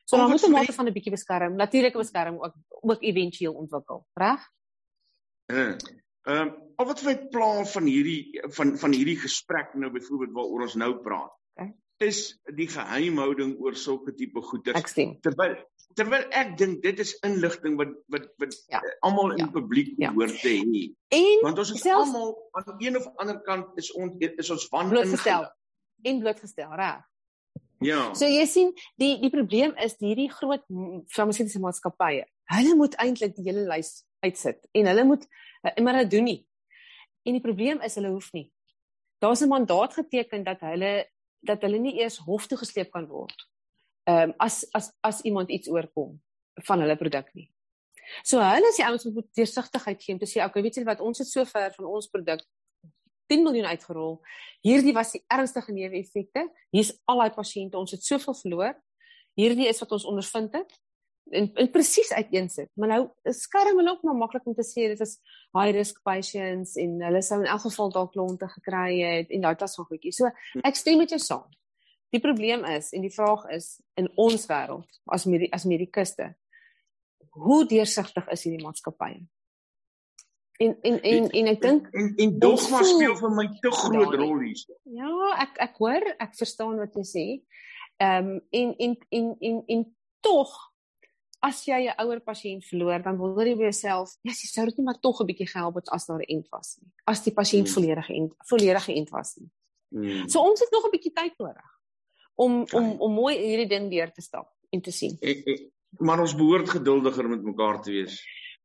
So 0.09 0.17
daar 0.17 0.29
moet 0.29 0.45
'n 0.45 0.51
mate 0.51 0.73
van 0.73 0.87
'n 0.87 0.93
bietjie 0.93 1.11
beskerm, 1.11 1.55
natuurlike 1.55 1.97
beskerming 1.97 2.41
ook 2.43 2.55
ook 2.69 3.01
eventueel 3.01 3.53
ontwikkel, 3.53 4.07
reg? 4.13 4.41
Ehm 5.45 5.77
um, 6.23 6.49
of 6.75 6.87
wat 6.87 6.99
vir 6.99 7.27
plan 7.29 7.67
van 7.67 7.85
hierdie 7.85 8.41
van 8.55 8.77
van 8.77 8.91
hierdie 8.93 9.19
gesprek 9.19 9.73
nou 9.73 9.91
byvoorbeeld 9.91 10.31
waaroor 10.31 10.61
ons 10.61 10.75
nou 10.75 10.97
praat. 11.05 11.33
Okay. 11.53 11.73
Is 11.97 12.39
die 12.55 12.67
geheimhouding 12.67 13.59
oor 13.59 13.75
sulke 13.75 14.13
tipe 14.15 14.41
goeder. 14.41 14.81
Terwyl 15.21 15.55
terwyl 15.93 16.25
ek 16.41 16.57
dink 16.57 16.81
dit 16.81 16.99
is 16.99 17.13
inligting 17.27 17.77
wat 17.77 17.93
wat 18.07 18.25
wat 18.37 18.57
ja. 18.67 18.81
almal 18.99 19.31
in 19.31 19.45
ja. 19.45 19.51
publiek 19.51 19.93
ja. 19.97 20.13
behoort 20.13 20.41
te 20.41 20.55
hê. 20.57 20.83
Want 21.41 21.57
ons 21.57 21.71
is 21.71 21.85
almal 21.85 22.33
aan 22.51 22.75
een 22.77 22.97
of 22.97 23.07
ander 23.15 23.41
kant 23.41 23.77
is 23.77 23.91
ons 23.93 24.15
is 24.19 24.49
ons 24.49 24.67
van 24.73 24.89
blootgestel 24.89 25.49
en 26.01 26.19
blootgestel, 26.19 26.73
reg? 26.75 27.08
Ja. 27.79 28.13
So 28.13 28.27
jy 28.27 28.45
sien, 28.49 28.71
die 28.99 29.15
die 29.21 29.31
probleem 29.31 29.75
is 29.79 29.95
hierdie 30.01 30.29
groot 30.31 30.65
farmaseutiese 31.13 31.61
maatskappye. 31.63 32.25
Hulle 32.51 32.75
moet 32.75 32.97
eintlik 32.99 33.35
die 33.37 33.45
hele 33.47 33.65
lys 33.69 34.01
uitsit 34.25 34.65
en 34.75 34.89
hulle 34.91 35.05
moet 35.07 35.27
uh, 35.63 35.75
maar 35.83 36.01
dit 36.03 36.11
doen 36.17 36.27
nie. 36.27 36.39
En 37.27 37.37
die 37.37 37.43
probleem 37.43 37.79
is 37.85 37.95
hulle 37.99 38.11
hoef 38.11 38.31
nie. 38.35 38.49
Daar's 39.23 39.41
'n 39.43 39.51
mandaat 39.51 39.93
geteken 39.93 40.43
dat 40.43 40.59
hulle 40.59 41.07
dat 41.39 41.61
hulle 41.61 41.79
nie 41.79 41.99
eers 42.01 42.17
hof 42.17 42.47
toe 42.47 42.57
gesleep 42.57 42.91
kan 42.91 43.07
word. 43.07 43.47
Ehm 44.03 44.29
um, 44.29 44.33
as 44.37 44.65
as 44.73 44.91
as 45.01 45.21
iemand 45.21 45.49
iets 45.49 45.69
oorkom 45.69 46.19
van 46.67 46.79
hulle 46.79 46.95
produk 46.95 47.33
nie. 47.33 47.49
So 48.23 48.41
hulle 48.41 48.67
is 48.67 48.75
die 48.75 48.85
ouens 48.85 49.03
wat 49.03 49.13
moet 49.13 49.35
deursigtigheid 49.35 50.03
gee 50.03 50.13
om 50.13 50.19
te 50.19 50.27
sê 50.27 50.43
okay, 50.43 50.61
weet 50.61 50.75
jy 50.75 50.83
wat 50.83 50.99
ons 50.99 51.17
het 51.17 51.27
so 51.27 51.45
ver 51.45 51.73
van 51.73 51.85
ons 51.85 52.07
produk 52.07 52.43
10 53.29 53.45
miljoen 53.45 53.69
uitgerol. 53.69 54.19
Hierdie 54.65 54.93
was 54.97 55.13
die 55.15 55.23
ernstigste 55.31 55.73
neeweffekte. 55.75 56.47
Hier's 56.75 56.93
al 57.09 57.23
daai 57.23 57.33
pasiënte, 57.35 57.79
ons 57.79 57.93
het 57.95 58.05
soveel 58.05 58.37
verloor. 58.41 58.77
Hierdie 59.39 59.69
is 59.69 59.79
wat 59.83 59.93
ons 59.95 60.07
ondervind 60.09 60.55
het 60.57 60.73
en, 61.31 61.47
en 61.61 61.69
presies 61.71 62.11
uiteensit. 62.11 62.71
Maar 62.75 62.93
nou 62.95 63.33
skerm 63.37 63.79
hulle 63.79 63.93
ook 63.93 64.03
maar 64.07 64.17
maklik 64.17 64.49
om 64.49 64.57
te 64.57 64.65
sê 64.65 64.89
dit 64.91 65.05
is 65.05 65.15
high 65.57 65.71
risk 65.77 66.01
patients 66.07 66.75
en 66.81 66.97
hulle 67.05 67.21
sou 67.25 67.39
in 67.43 67.47
elk 67.53 67.63
geval 67.67 67.93
dalk 67.95 68.11
klonte 68.17 68.49
gekry 68.57 68.99
het 69.03 69.31
en 69.35 69.45
daai 69.45 69.55
tas 69.61 69.77
van 69.79 69.87
goedjies. 69.91 70.19
So 70.19 70.61
ek 70.65 70.81
stem 70.81 70.99
met 71.01 71.13
jou 71.13 71.21
saam. 71.23 71.47
Die 72.09 72.21
probleem 72.23 72.65
is 72.65 72.89
en 72.97 73.05
die 73.05 73.13
vraag 73.13 73.45
is 73.53 73.75
in 73.99 74.09
ons 74.17 74.47
wêreld 74.49 75.01
as 75.13 75.29
medi 75.29 75.51
as 75.53 75.69
medikuste 75.69 76.31
hoe 77.29 77.65
deursigtig 77.67 78.27
is 78.33 78.45
hierdie 78.45 78.63
maatskappye? 78.63 79.21
En 80.59 80.73
en 80.81 80.97
en 81.01 81.29
en 81.39 81.47
ek 81.47 81.61
dink 81.63 81.85
en 81.95 82.09
en 82.19 82.31
dogma 82.39 82.81
speel 82.83 83.13
vir 83.15 83.31
my 83.31 83.45
te 83.63 83.69
groot 83.71 84.15
rol 84.19 84.41
hier. 84.43 84.63
Ja, 84.91 85.11
ek 85.45 85.61
ek 85.69 85.77
hoor, 85.79 86.03
ek 86.19 86.33
verstaan 86.35 86.75
wat 86.81 86.97
jy 86.99 87.05
sê. 87.07 87.27
Ehm 88.03 88.33
um, 88.33 88.41
en 88.59 88.73
en 88.87 88.97
en 89.19 89.29
en 89.39 89.61
en 89.75 89.85
tog 90.19 90.51
as 91.47 91.61
jy 91.63 91.79
'n 91.87 91.95
ouer 92.03 92.19
pasiënt 92.19 92.65
verloor, 92.67 92.99
dan 93.03 93.15
wonder 93.17 93.47
jy 93.47 93.55
by 93.55 93.69
jouself, 93.69 94.17
ja, 94.27 94.33
jy 94.35 94.47
sou 94.51 94.65
dit 94.67 94.77
nie 94.77 94.85
maar 94.85 94.99
tog 94.99 95.21
'n 95.21 95.29
bietjie 95.31 95.47
gehelp 95.47 95.75
het 95.79 95.89
as 95.95 96.05
daar 96.05 96.19
'n 96.19 96.27
end 96.27 96.47
was 96.51 96.77
nie. 96.81 96.91
As 97.05 97.23
die 97.23 97.33
pasiënt 97.33 97.67
hmm. 97.67 97.75
volledig 97.75 98.05
geënt 98.05 98.33
volledig 98.51 98.83
geënt 98.83 99.09
was 99.09 99.35
nie. 99.39 99.49
Hmm. 99.95 100.27
So 100.29 100.43
ons 100.43 100.59
het 100.59 100.71
nog 100.71 100.85
'n 100.85 100.91
bietjie 100.91 101.13
tyd 101.13 101.37
nodig 101.37 101.69
om 102.35 102.65
om 102.73 102.85
om 102.99 103.13
mooi 103.13 103.37
hierdie 103.37 103.67
ding 103.69 103.89
deur 103.91 104.11
te 104.11 104.21
stap 104.21 104.51
en 104.69 104.81
te 104.81 104.91
sien. 104.91 105.17
Ek, 105.21 105.47
ek, 105.47 105.71
maar 105.99 106.19
ons 106.19 106.35
behoort 106.35 106.69
geduldiger 106.69 107.29
met 107.29 107.43
mekaar 107.43 107.81
te 107.81 107.91
wees. 107.91 108.19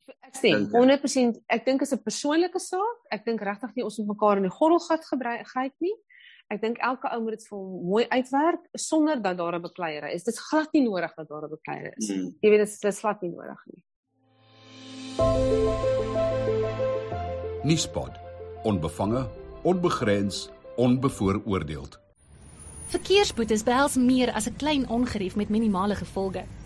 Ek 0.06 0.36
sê 0.36 0.50
100% 0.52 1.38
ek 1.48 1.64
dink 1.64 1.82
is 1.82 1.92
'n 1.92 2.02
persoonlike 2.02 2.60
saak. 2.60 2.98
Ek 3.10 3.24
dink 3.24 3.40
regtig 3.40 3.76
nie 3.76 3.84
ons 3.84 3.98
moet 3.98 4.08
mekaar 4.14 4.36
in 4.36 4.48
die 4.48 4.56
gorrelgat 4.58 5.04
gebruik 5.04 5.74
nie. 5.80 5.94
Ek 6.50 6.60
dink 6.60 6.78
elke 6.78 7.08
ou 7.08 7.20
moet 7.24 7.38
dit 7.38 7.46
vir 7.48 7.58
hom 7.58 7.86
mooi 7.88 8.04
uitwerk 8.10 8.68
sonder 8.76 9.22
dat 9.22 9.36
daar 9.38 9.56
'n 9.56 9.62
bekleier 9.62 10.04
is. 10.12 10.24
Dit 10.24 10.34
is 10.34 10.40
glad 10.40 10.68
nie 10.72 10.82
nodig 10.82 11.14
dat 11.16 11.28
daar 11.28 11.44
'n 11.44 11.50
bekleier 11.50 11.94
is. 11.96 12.08
Hmm. 12.08 12.36
Jy 12.40 12.50
weet 12.50 12.66
dit 12.66 12.84
is 12.84 13.00
glad 13.00 13.22
nie 13.22 13.30
nodig 13.30 13.60
nie. 13.66 13.82
Nispod. 17.64 18.12
Onbevange, 18.64 19.28
onbegrens, 19.62 20.50
onbevooroordeeld. 20.76 21.98
Verkeersboetes 22.86 23.62
behels 23.62 23.96
meer 23.96 24.32
as 24.32 24.46
'n 24.48 24.56
klein 24.56 24.88
ongerief 24.88 25.36
met 25.36 25.48
minimale 25.48 25.94
gevolge. 25.94 26.44